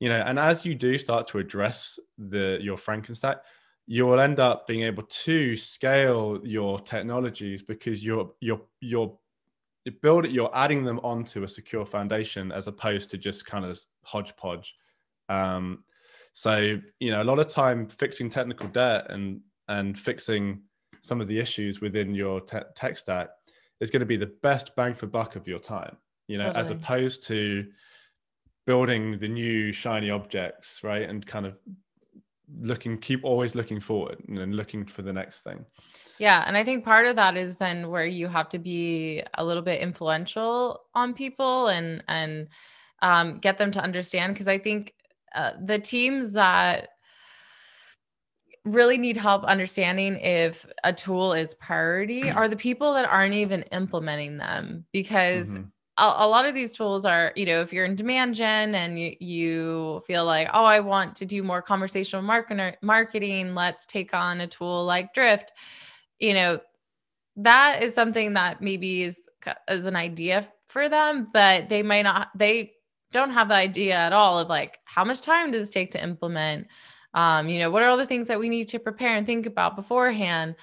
you 0.00 0.08
know 0.08 0.22
and 0.26 0.38
as 0.38 0.66
you 0.66 0.74
do 0.74 0.98
start 0.98 1.26
to 1.26 1.38
address 1.38 1.98
the 2.18 2.58
your 2.60 2.76
frankenstack 2.76 3.38
you 3.86 4.06
will 4.06 4.20
end 4.20 4.38
up 4.38 4.66
being 4.66 4.82
able 4.82 5.02
to 5.04 5.56
scale 5.56 6.38
your 6.44 6.78
technologies 6.78 7.62
because 7.62 8.04
you're 8.04 8.30
you're 8.40 8.60
you're 8.80 9.18
you 9.84 9.92
build 10.02 10.24
it 10.24 10.30
you're 10.30 10.50
adding 10.54 10.84
them 10.84 11.00
onto 11.02 11.42
a 11.42 11.48
secure 11.48 11.86
foundation 11.86 12.52
as 12.52 12.68
opposed 12.68 13.10
to 13.10 13.18
just 13.18 13.46
kind 13.46 13.64
of 13.64 13.80
hodgepodge 14.04 14.74
um, 15.28 15.84
so 16.32 16.78
you 16.98 17.10
know 17.10 17.22
a 17.22 17.24
lot 17.24 17.38
of 17.38 17.48
time 17.48 17.86
fixing 17.88 18.28
technical 18.28 18.68
debt 18.68 19.06
and 19.10 19.40
and 19.68 19.98
fixing 19.98 20.62
some 21.02 21.20
of 21.20 21.26
the 21.26 21.38
issues 21.38 21.80
within 21.80 22.14
your 22.14 22.40
te- 22.40 22.58
tech 22.74 22.96
stack 22.96 23.28
is 23.80 23.90
going 23.90 24.00
to 24.00 24.06
be 24.06 24.16
the 24.16 24.32
best 24.42 24.74
bang 24.76 24.94
for 24.94 25.06
buck 25.06 25.36
of 25.36 25.48
your 25.48 25.58
time 25.58 25.96
you 26.28 26.36
know 26.36 26.46
totally. 26.46 26.60
as 26.60 26.70
opposed 26.70 27.26
to 27.26 27.66
building 28.66 29.18
the 29.18 29.28
new 29.28 29.72
shiny 29.72 30.10
objects 30.10 30.84
right 30.84 31.08
and 31.08 31.26
kind 31.26 31.46
of 31.46 31.56
looking 32.60 32.98
keep 32.98 33.24
always 33.24 33.54
looking 33.54 33.80
forward 33.80 34.18
and 34.28 34.54
looking 34.54 34.84
for 34.84 35.02
the 35.02 35.12
next 35.12 35.42
thing 35.42 35.64
yeah 36.18 36.44
and 36.46 36.56
i 36.56 36.64
think 36.64 36.84
part 36.84 37.06
of 37.06 37.16
that 37.16 37.36
is 37.36 37.56
then 37.56 37.88
where 37.88 38.06
you 38.06 38.26
have 38.26 38.48
to 38.48 38.58
be 38.58 39.22
a 39.34 39.44
little 39.44 39.62
bit 39.62 39.80
influential 39.80 40.80
on 40.94 41.14
people 41.14 41.68
and 41.68 42.02
and 42.08 42.48
um, 43.02 43.38
get 43.38 43.56
them 43.56 43.70
to 43.70 43.80
understand 43.80 44.34
because 44.34 44.48
i 44.48 44.58
think 44.58 44.94
uh, 45.34 45.52
the 45.64 45.78
teams 45.78 46.32
that 46.32 46.90
really 48.64 48.98
need 48.98 49.16
help 49.16 49.44
understanding 49.44 50.16
if 50.16 50.66
a 50.84 50.92
tool 50.92 51.32
is 51.32 51.54
priority 51.54 52.30
are 52.30 52.48
the 52.48 52.56
people 52.56 52.94
that 52.94 53.06
aren't 53.06 53.34
even 53.34 53.62
implementing 53.64 54.36
them 54.38 54.84
because 54.92 55.50
mm-hmm. 55.50 55.64
A, 55.96 56.14
a, 56.18 56.28
lot 56.28 56.46
of 56.46 56.54
these 56.54 56.72
tools 56.72 57.04
are 57.04 57.32
you 57.36 57.44
know 57.44 57.60
if 57.60 57.72
you're 57.72 57.84
in 57.84 57.94
demand 57.94 58.34
gen 58.34 58.74
and 58.74 58.98
you, 58.98 59.14
you 59.20 60.02
feel 60.06 60.24
like 60.24 60.48
oh 60.52 60.64
i 60.64 60.80
want 60.80 61.16
to 61.16 61.26
do 61.26 61.42
more 61.42 61.62
conversational 61.62 62.22
marketer, 62.22 62.74
marketing 62.82 63.54
let's 63.54 63.86
take 63.86 64.14
on 64.14 64.40
a 64.40 64.46
tool 64.46 64.84
like 64.84 65.12
drift 65.12 65.52
you 66.18 66.34
know 66.34 66.58
that 67.36 67.82
is 67.82 67.94
something 67.94 68.34
that 68.34 68.60
maybe 68.60 69.02
is 69.02 69.18
is 69.68 69.84
an 69.84 69.96
idea 69.96 70.48
for 70.68 70.88
them 70.88 71.28
but 71.32 71.68
they 71.68 71.82
might 71.82 72.02
not 72.02 72.28
they 72.34 72.72
don't 73.12 73.30
have 73.30 73.48
the 73.48 73.54
idea 73.54 73.94
at 73.94 74.12
all 74.12 74.38
of 74.38 74.48
like 74.48 74.78
how 74.84 75.04
much 75.04 75.20
time 75.20 75.50
does 75.50 75.68
it 75.68 75.72
take 75.72 75.90
to 75.90 76.02
implement 76.02 76.66
um, 77.14 77.48
you 77.48 77.58
know 77.58 77.70
what 77.70 77.82
are 77.82 77.88
all 77.88 77.96
the 77.96 78.06
things 78.06 78.28
that 78.28 78.38
we 78.38 78.48
need 78.48 78.68
to 78.68 78.78
prepare 78.78 79.16
and 79.16 79.26
think 79.26 79.46
about 79.46 79.74
beforehand 79.74 80.54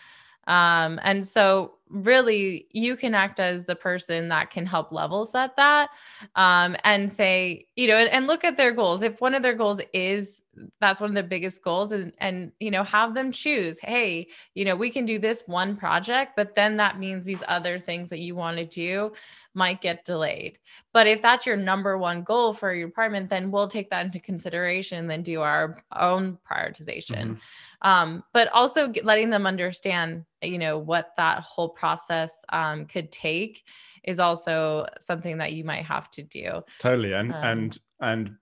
um, 0.48 1.00
and 1.04 1.26
so 1.26 1.74
really 1.90 2.68
you 2.72 2.96
can 2.96 3.14
act 3.14 3.40
as 3.40 3.66
the 3.66 3.76
person 3.76 4.28
that 4.30 4.50
can 4.50 4.66
help 4.66 4.92
level 4.92 5.26
set 5.26 5.56
that 5.56 5.90
um, 6.36 6.76
and 6.84 7.12
say 7.12 7.66
you 7.76 7.88
know 7.88 7.96
and, 7.96 8.10
and, 8.10 8.28
look 8.28 8.44
at 8.44 8.58
their 8.58 8.72
goals. 8.72 9.02
If 9.02 9.22
one 9.22 9.36
of 9.36 9.44
their 9.44 9.54
goals 9.54 9.80
is 9.94 10.42
that's 10.82 11.00
one 11.00 11.10
of 11.10 11.16
the 11.16 11.24
biggest 11.24 11.62
goals 11.62 11.92
and 11.92 12.12
and 12.18 12.52
you 12.60 12.72
know 12.72 12.84
have 12.84 13.14
them 13.14 13.32
choose 13.32 13.78
hey 13.80 14.28
you 14.56 14.66
know 14.66 14.76
we 14.76 14.90
can 14.90 15.06
do 15.06 15.20
this 15.20 15.44
one 15.46 15.76
project 15.78 16.34
but 16.36 16.56
then 16.56 16.78
that 16.78 16.98
means 16.98 17.26
these 17.26 17.44
other 17.48 17.80
things 17.80 18.10
that 18.10 18.20
you 18.20 18.36
want 18.36 18.58
to 18.58 18.66
do 18.66 19.12
might 19.54 19.82
get 19.82 20.06
delayed. 20.06 20.60
But 20.94 21.08
if 21.08 21.22
that's 21.22 21.46
your 21.46 21.58
number 21.58 21.98
one 21.98 22.24
goal 22.24 22.54
for 22.54 22.74
your 22.74 22.88
department 22.88 23.30
then 23.30 23.52
we'll 23.52 23.68
take 23.68 23.90
that 23.90 24.06
into 24.06 24.20
consideration 24.20 25.00
and 25.00 25.10
then 25.10 25.24
do 25.24 25.42
our 25.42 25.84
own 25.96 26.38
prioritization. 26.50 27.16
Mm-hmm. 27.16 27.34
Um, 27.82 28.24
but 28.34 28.52
also 28.54 28.92
letting 29.04 29.30
them 29.30 29.46
understand 29.46 30.26
you 30.42 30.58
know 30.58 30.78
what 30.78 31.12
that 31.18 31.40
whole 31.40 31.70
process 31.70 32.34
um, 32.50 32.86
could 32.86 33.12
take 33.12 33.64
is 34.04 34.20
also 34.20 34.86
something 35.00 35.38
that 35.40 35.54
you 35.54 35.64
might 35.64 35.86
have 35.86 36.10
to 36.12 36.24
do. 36.24 36.64
Totally 36.80 37.14
and 37.14 37.34
um, 37.34 37.44
and 37.44 37.78
and 38.00 38.36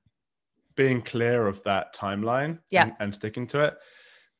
being 0.75 1.01
clear 1.01 1.47
of 1.47 1.63
that 1.63 1.95
timeline 1.95 2.59
yeah. 2.69 2.83
and, 2.83 2.93
and 2.99 3.15
sticking 3.15 3.47
to 3.47 3.61
it. 3.61 3.77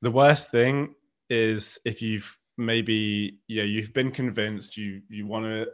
The 0.01 0.11
worst 0.11 0.51
thing 0.51 0.95
is 1.29 1.79
if 1.85 2.01
you've 2.01 2.37
maybe 2.57 3.39
yeah 3.47 3.63
you've 3.63 3.93
been 3.93 4.11
convinced 4.11 4.77
you 4.77 5.01
you 5.09 5.27
want 5.27 5.43
to 5.43 5.67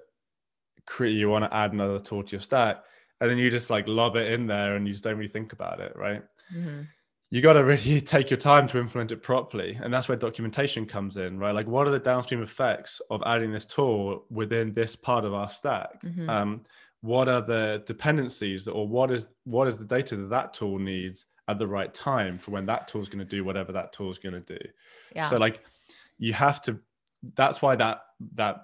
create 0.88 1.14
you 1.14 1.30
want 1.30 1.44
to 1.44 1.54
add 1.54 1.74
another 1.74 2.00
tool 2.00 2.24
to 2.24 2.32
your 2.32 2.42
stack 2.42 2.84
and 3.20 3.30
then 3.30 3.38
you 3.38 3.52
just 3.52 3.70
like 3.70 3.88
lob 3.88 4.16
it 4.16 4.32
in 4.32 4.48
there 4.48 4.76
and 4.76 4.88
you 4.88 4.94
just 4.94 5.04
don't 5.04 5.18
really 5.18 5.28
think 5.28 5.54
about 5.54 5.80
it 5.80 5.96
right? 5.96 6.24
Mm-hmm 6.56 6.82
you 7.32 7.42
got 7.42 7.54
to 7.54 7.64
really 7.64 8.02
take 8.02 8.30
your 8.30 8.38
time 8.38 8.68
to 8.68 8.78
implement 8.78 9.12
it 9.12 9.24
properly 9.24 9.80
and 9.82 9.92
that's 9.92 10.08
where 10.08 10.18
documentation 10.18 10.86
comes 10.86 11.18
in 11.18 11.40
right 11.40 11.56
like 11.56 11.68
what 11.68 11.88
are 11.88 11.92
the 11.92 12.00
downstream 12.00 12.44
effects 12.44 13.02
of 13.10 13.24
adding 13.26 13.52
this 13.52 13.66
tool 13.66 14.26
within 14.30 14.74
this 14.74 14.96
part 14.96 15.26
of 15.26 15.34
our 15.34 15.50
stack 15.50 16.02
mm-hmm. 16.04 16.30
um, 16.30 16.62
what 17.02 17.28
are 17.28 17.42
the 17.42 17.82
dependencies 17.88 18.68
or 18.68 18.88
what 18.88 19.10
is 19.10 19.32
what 19.46 19.68
is 19.68 19.78
the 19.78 19.86
data 19.86 20.16
that 20.16 20.30
that 20.30 20.54
tool 20.54 20.78
needs 20.78 21.26
at 21.48 21.58
the 21.58 21.68
right 21.68 21.94
time 21.94 22.38
for 22.38 22.52
when 22.52 22.66
that 22.66 22.88
tool 22.88 23.02
is 23.02 23.10
going 23.10 23.20
to 23.20 23.26
do 23.26 23.44
whatever 23.44 23.72
that 23.72 23.92
tool 23.92 24.12
is 24.12 24.20
going 24.20 24.34
to 24.34 24.58
do 24.58 24.60
yeah. 25.16 25.28
so 25.28 25.38
like 25.38 25.64
you 26.20 26.34
have 26.34 26.62
to 26.62 26.80
that's 27.36 27.62
why 27.62 27.76
that 27.76 28.02
that 28.36 28.64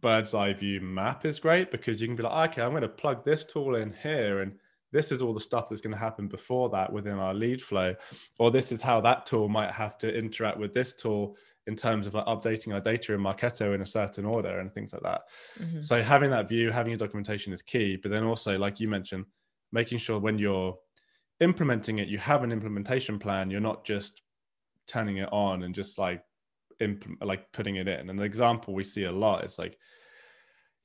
bird's 0.00 0.34
eye 0.34 0.52
view 0.52 0.80
map 0.80 1.24
is 1.24 1.38
great 1.38 1.70
because 1.70 2.00
you 2.00 2.06
can 2.06 2.16
be 2.16 2.22
like 2.22 2.50
okay 2.50 2.62
i'm 2.62 2.70
going 2.70 2.82
to 2.82 2.88
plug 2.88 3.24
this 3.24 3.44
tool 3.44 3.76
in 3.76 3.92
here 4.02 4.40
and 4.40 4.52
this 4.92 5.12
is 5.12 5.22
all 5.22 5.34
the 5.34 5.40
stuff 5.40 5.68
that's 5.68 5.80
going 5.80 5.92
to 5.92 5.98
happen 5.98 6.28
before 6.28 6.70
that 6.70 6.92
within 6.92 7.14
our 7.14 7.34
lead 7.34 7.60
flow 7.60 7.94
or 8.38 8.50
this 8.50 8.72
is 8.72 8.80
how 8.80 9.00
that 9.00 9.26
tool 9.26 9.48
might 9.48 9.70
have 9.70 9.98
to 9.98 10.12
interact 10.12 10.58
with 10.58 10.72
this 10.74 10.94
tool 10.94 11.36
in 11.66 11.76
terms 11.76 12.06
of 12.06 12.14
like 12.14 12.24
updating 12.26 12.72
our 12.72 12.80
data 12.80 13.12
in 13.12 13.20
marketo 13.20 13.74
in 13.74 13.82
a 13.82 13.86
certain 13.86 14.24
order 14.24 14.60
and 14.60 14.72
things 14.72 14.92
like 14.92 15.02
that. 15.02 15.22
Mm-hmm. 15.60 15.80
so 15.80 16.02
having 16.02 16.30
that 16.30 16.48
view 16.48 16.70
having 16.70 16.90
your 16.92 16.98
documentation 16.98 17.52
is 17.52 17.62
key 17.62 17.96
but 17.96 18.10
then 18.10 18.24
also 18.24 18.58
like 18.58 18.80
you 18.80 18.88
mentioned 18.88 19.26
making 19.72 19.98
sure 19.98 20.18
when 20.18 20.38
you're 20.38 20.76
implementing 21.40 21.98
it 21.98 22.08
you 22.08 22.18
have 22.18 22.42
an 22.42 22.52
implementation 22.52 23.18
plan. 23.18 23.50
You're 23.50 23.60
not 23.60 23.84
just 23.84 24.22
turning 24.86 25.18
it 25.18 25.28
on 25.32 25.62
and 25.62 25.74
just 25.74 25.98
like 25.98 26.22
imp- 26.80 27.22
like 27.22 27.50
putting 27.52 27.76
it 27.76 27.88
in. 27.88 28.10
And 28.10 28.18
an 28.18 28.22
example 28.22 28.74
we 28.74 28.84
see 28.84 29.04
a 29.04 29.12
lot 29.12 29.44
is 29.44 29.58
like 29.58 29.78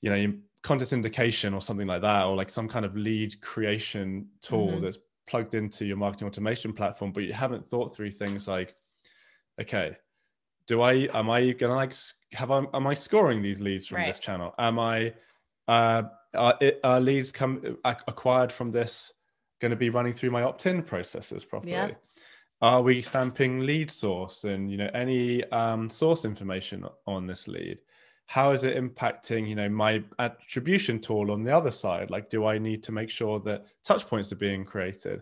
you 0.01 0.09
know 0.09 0.15
you 0.15 0.39
content 0.63 0.89
syndication 0.89 1.53
or 1.53 1.61
something 1.61 1.87
like 1.87 2.01
that, 2.01 2.25
or 2.25 2.35
like 2.35 2.49
some 2.49 2.67
kind 2.67 2.85
of 2.85 2.95
lead 2.95 3.39
creation 3.41 4.27
tool 4.41 4.67
mm-hmm. 4.67 4.83
that's 4.83 4.97
plugged 5.27 5.55
into 5.55 5.85
your 5.85 5.97
marketing 5.97 6.27
automation 6.27 6.73
platform, 6.73 7.11
but 7.11 7.23
you 7.23 7.33
haven't 7.33 7.67
thought 7.69 7.95
through 7.95 8.11
things 8.11 8.47
like, 8.47 8.75
okay, 9.59 9.95
do 10.67 10.81
I 10.81 11.09
am 11.13 11.29
I 11.29 11.51
gonna 11.51 11.75
like 11.75 11.93
have 12.33 12.51
I, 12.51 12.63
am 12.73 12.87
I 12.87 12.93
scoring 12.93 13.41
these 13.41 13.59
leads 13.59 13.87
from 13.87 13.97
right. 13.97 14.07
this 14.07 14.19
channel? 14.19 14.53
Am 14.57 14.79
I 14.79 15.13
uh, 15.67 16.03
are, 16.33 16.57
are 16.83 16.99
leads 16.99 17.31
come 17.31 17.77
acquired 17.85 18.51
from 18.51 18.71
this 18.71 19.13
going 19.59 19.71
to 19.71 19.77
be 19.77 19.89
running 19.89 20.13
through 20.13 20.31
my 20.31 20.43
opt-in 20.43 20.81
processes 20.83 21.45
properly? 21.45 21.73
Yeah. 21.73 21.91
Are 22.61 22.81
we 22.81 23.01
stamping 23.01 23.61
lead 23.61 23.91
source 23.91 24.45
and 24.45 24.71
you 24.71 24.77
know 24.77 24.89
any 24.93 25.43
um, 25.51 25.89
source 25.89 26.25
information 26.25 26.85
on 27.05 27.27
this 27.27 27.47
lead? 27.47 27.79
How 28.33 28.49
is 28.49 28.63
it 28.63 28.75
impacting 28.75 29.47
you 29.47 29.53
know 29.53 29.69
my 29.69 30.03
attribution 30.17 30.99
tool 30.99 31.29
on 31.29 31.43
the 31.43 31.55
other 31.55 31.69
side? 31.69 32.09
Like 32.09 32.31
do 32.31 32.47
i 32.47 32.57
need 32.57 32.81
to 32.81 32.91
make 32.91 33.11
sure 33.11 33.39
that 33.41 33.65
touch 33.83 34.07
points 34.07 34.31
are 34.31 34.41
being 34.47 34.65
created? 34.65 35.21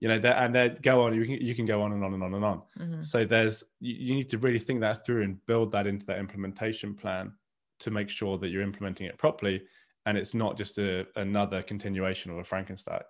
You 0.00 0.08
know 0.08 0.18
that 0.18 0.42
and 0.42 0.52
then 0.52 0.78
go 0.82 1.02
on 1.02 1.14
you 1.14 1.24
can, 1.24 1.46
you 1.46 1.54
can 1.54 1.64
go 1.64 1.80
on 1.80 1.92
and 1.92 2.02
on 2.02 2.12
and 2.12 2.24
on 2.24 2.34
and 2.34 2.44
on. 2.44 2.62
Mm-hmm. 2.80 3.02
so 3.02 3.24
there's 3.24 3.62
you, 3.78 3.94
you 4.06 4.14
need 4.16 4.28
to 4.30 4.38
really 4.38 4.58
think 4.58 4.80
that 4.80 5.06
through 5.06 5.22
and 5.22 5.46
build 5.46 5.70
that 5.70 5.86
into 5.86 6.04
that 6.06 6.18
implementation 6.18 6.92
plan 6.92 7.32
to 7.78 7.92
make 7.92 8.10
sure 8.10 8.36
that 8.38 8.48
you're 8.48 8.62
implementing 8.62 9.06
it 9.06 9.16
properly 9.16 9.62
and 10.06 10.18
it's 10.18 10.34
not 10.34 10.56
just 10.56 10.78
a, 10.78 11.06
another 11.16 11.62
continuation 11.62 12.32
of 12.32 12.38
a 12.38 12.44
frankenstein 12.44 13.02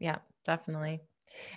yeah 0.00 0.18
definitely 0.44 1.00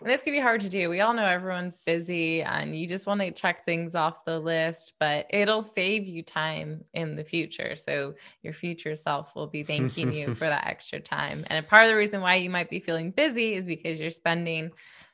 and 0.02 0.10
this 0.10 0.22
can 0.22 0.34
be 0.34 0.40
hard 0.40 0.62
to 0.62 0.70
do. 0.70 0.90
We 0.90 1.02
all 1.02 1.14
know 1.14 1.26
everyone's 1.26 1.78
busy 1.86 2.42
and 2.42 2.78
you 2.78 2.88
just 2.88 3.08
want 3.08 3.22
to 3.22 3.32
check 3.32 3.66
things 3.66 3.96
off 3.96 4.26
the 4.26 4.40
list, 4.40 4.94
but 5.00 5.26
it'll 5.30 5.62
save 5.62 6.08
you 6.08 6.24
time 6.24 6.84
in 6.94 7.16
the 7.16 7.24
future. 7.24 7.76
So 7.76 8.16
your 8.42 8.54
future 8.54 8.96
self 8.96 9.36
will 9.36 9.48
be 9.48 9.64
thanking 9.64 10.14
you 10.14 10.36
for 10.36 10.46
that 10.46 10.68
extra 10.68 11.00
time. 11.00 11.44
And 11.50 11.68
part 11.68 11.84
of 11.84 11.90
the 11.90 11.96
reason 11.96 12.22
why 12.22 12.36
you 12.36 12.50
might 12.50 12.70
be 12.70 12.80
feeling 12.80 13.12
busy 13.12 13.54
is 13.54 13.66
because 13.66 14.00
you're 14.00 14.12
spending 14.12 14.72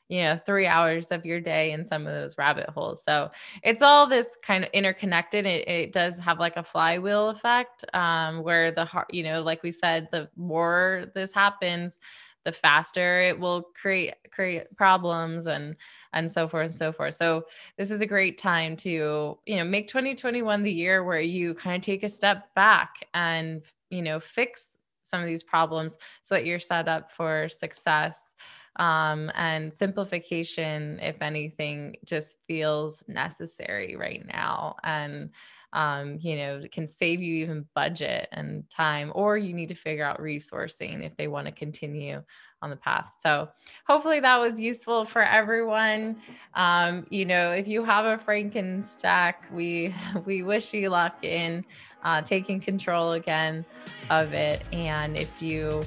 you 0.08 0.22
know 0.22 0.38
three 0.46 0.66
hours 0.66 1.10
of 1.10 1.26
your 1.26 1.40
day 1.40 1.72
in 1.72 1.84
some 1.84 2.06
of 2.06 2.14
those 2.14 2.38
rabbit 2.38 2.68
holes 2.70 3.02
so 3.02 3.28
it's 3.62 3.82
all 3.82 4.06
this 4.06 4.36
kind 4.40 4.62
of 4.62 4.70
interconnected 4.72 5.46
it, 5.46 5.66
it 5.68 5.92
does 5.92 6.18
have 6.18 6.38
like 6.38 6.56
a 6.56 6.62
flywheel 6.62 7.28
effect 7.30 7.84
um, 7.92 8.42
where 8.42 8.70
the 8.70 8.84
heart 8.84 9.12
you 9.12 9.24
know 9.24 9.42
like 9.42 9.62
we 9.62 9.70
said 9.70 10.08
the 10.12 10.28
more 10.36 11.06
this 11.14 11.32
happens 11.32 11.98
the 12.46 12.52
faster 12.52 13.20
it 13.20 13.38
will 13.38 13.62
create 13.74 14.14
create 14.30 14.74
problems 14.76 15.48
and 15.48 15.76
and 16.12 16.30
so 16.30 16.46
forth 16.46 16.66
and 16.66 16.74
so 16.74 16.92
forth. 16.92 17.16
So 17.16 17.44
this 17.76 17.90
is 17.90 18.00
a 18.00 18.06
great 18.06 18.38
time 18.38 18.76
to 18.78 19.36
you 19.44 19.56
know 19.56 19.64
make 19.64 19.88
2021 19.88 20.62
the 20.62 20.72
year 20.72 21.04
where 21.04 21.20
you 21.20 21.54
kind 21.54 21.76
of 21.76 21.82
take 21.82 22.04
a 22.04 22.08
step 22.08 22.54
back 22.54 23.06
and 23.12 23.62
you 23.90 24.00
know 24.00 24.20
fix 24.20 24.68
some 25.02 25.20
of 25.20 25.26
these 25.26 25.42
problems 25.42 25.98
so 26.22 26.36
that 26.36 26.46
you're 26.46 26.58
set 26.58 26.88
up 26.88 27.10
for 27.10 27.48
success 27.48 28.34
um, 28.76 29.30
and 29.34 29.72
simplification 29.72 30.98
if 31.00 31.20
anything 31.20 31.96
just 32.04 32.38
feels 32.46 33.02
necessary 33.08 33.96
right 33.96 34.26
now 34.26 34.76
and 34.84 35.30
um, 35.72 36.18
you 36.22 36.36
know, 36.36 36.62
can 36.72 36.86
save 36.86 37.20
you 37.20 37.34
even 37.44 37.66
budget 37.74 38.28
and 38.32 38.68
time, 38.70 39.12
or 39.14 39.36
you 39.36 39.52
need 39.52 39.68
to 39.68 39.74
figure 39.74 40.06
out 40.06 40.20
resourcing 40.20 41.04
if 41.04 41.14
they 41.16 41.28
want 41.28 41.46
to 41.46 41.52
continue 41.52 42.22
on 42.62 42.70
the 42.70 42.76
path. 42.76 43.14
So 43.20 43.50
hopefully 43.86 44.18
that 44.20 44.38
was 44.38 44.58
useful 44.58 45.04
for 45.04 45.22
everyone. 45.22 46.16
Um, 46.54 47.06
you 47.10 47.26
know, 47.26 47.52
if 47.52 47.68
you 47.68 47.84
have 47.84 48.06
a 48.06 48.16
Frankenstack, 48.22 49.50
we 49.52 49.92
we 50.24 50.42
wish 50.42 50.72
you 50.72 50.88
luck 50.88 51.22
in 51.22 51.64
uh, 52.02 52.22
taking 52.22 52.58
control 52.58 53.12
again 53.12 53.64
of 54.08 54.32
it. 54.32 54.62
And 54.72 55.16
if 55.16 55.42
you 55.42 55.84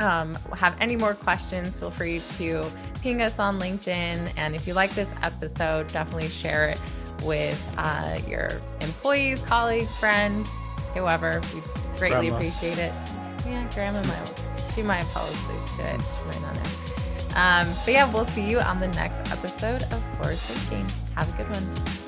um, 0.00 0.34
have 0.56 0.76
any 0.80 0.96
more 0.96 1.14
questions, 1.14 1.76
feel 1.76 1.90
free 1.90 2.20
to 2.36 2.70
ping 3.02 3.22
us 3.22 3.38
on 3.38 3.58
LinkedIn. 3.58 4.32
And 4.36 4.54
if 4.54 4.66
you 4.66 4.74
like 4.74 4.94
this 4.94 5.12
episode, 5.22 5.88
definitely 5.88 6.28
share 6.28 6.68
it 6.68 6.80
with 7.24 7.74
uh, 7.78 8.18
your 8.26 8.60
employees, 8.80 9.40
colleagues, 9.42 9.96
friends, 9.96 10.48
whoever. 10.94 11.40
We 11.54 11.60
greatly 11.98 12.28
grandma. 12.28 12.36
appreciate 12.36 12.78
it. 12.78 12.92
Yeah, 13.46 13.68
grandma 13.74 14.02
might. 14.06 14.44
She 14.74 14.82
might 14.82 15.04
fall 15.04 15.26
asleep 15.26 15.60
to 15.76 15.94
it. 15.94 16.00
She 16.00 16.26
might 16.26 16.42
not 16.42 16.54
know. 16.54 16.88
Um, 17.36 17.74
but 17.84 17.92
yeah, 17.94 18.12
we'll 18.12 18.24
see 18.24 18.48
you 18.48 18.60
on 18.60 18.80
the 18.80 18.88
next 18.88 19.18
episode 19.32 19.82
of 19.82 20.02
Forward 20.16 20.36
Thinking. 20.36 20.86
Have 21.14 21.28
a 21.32 21.36
good 21.36 21.50
one. 21.50 22.07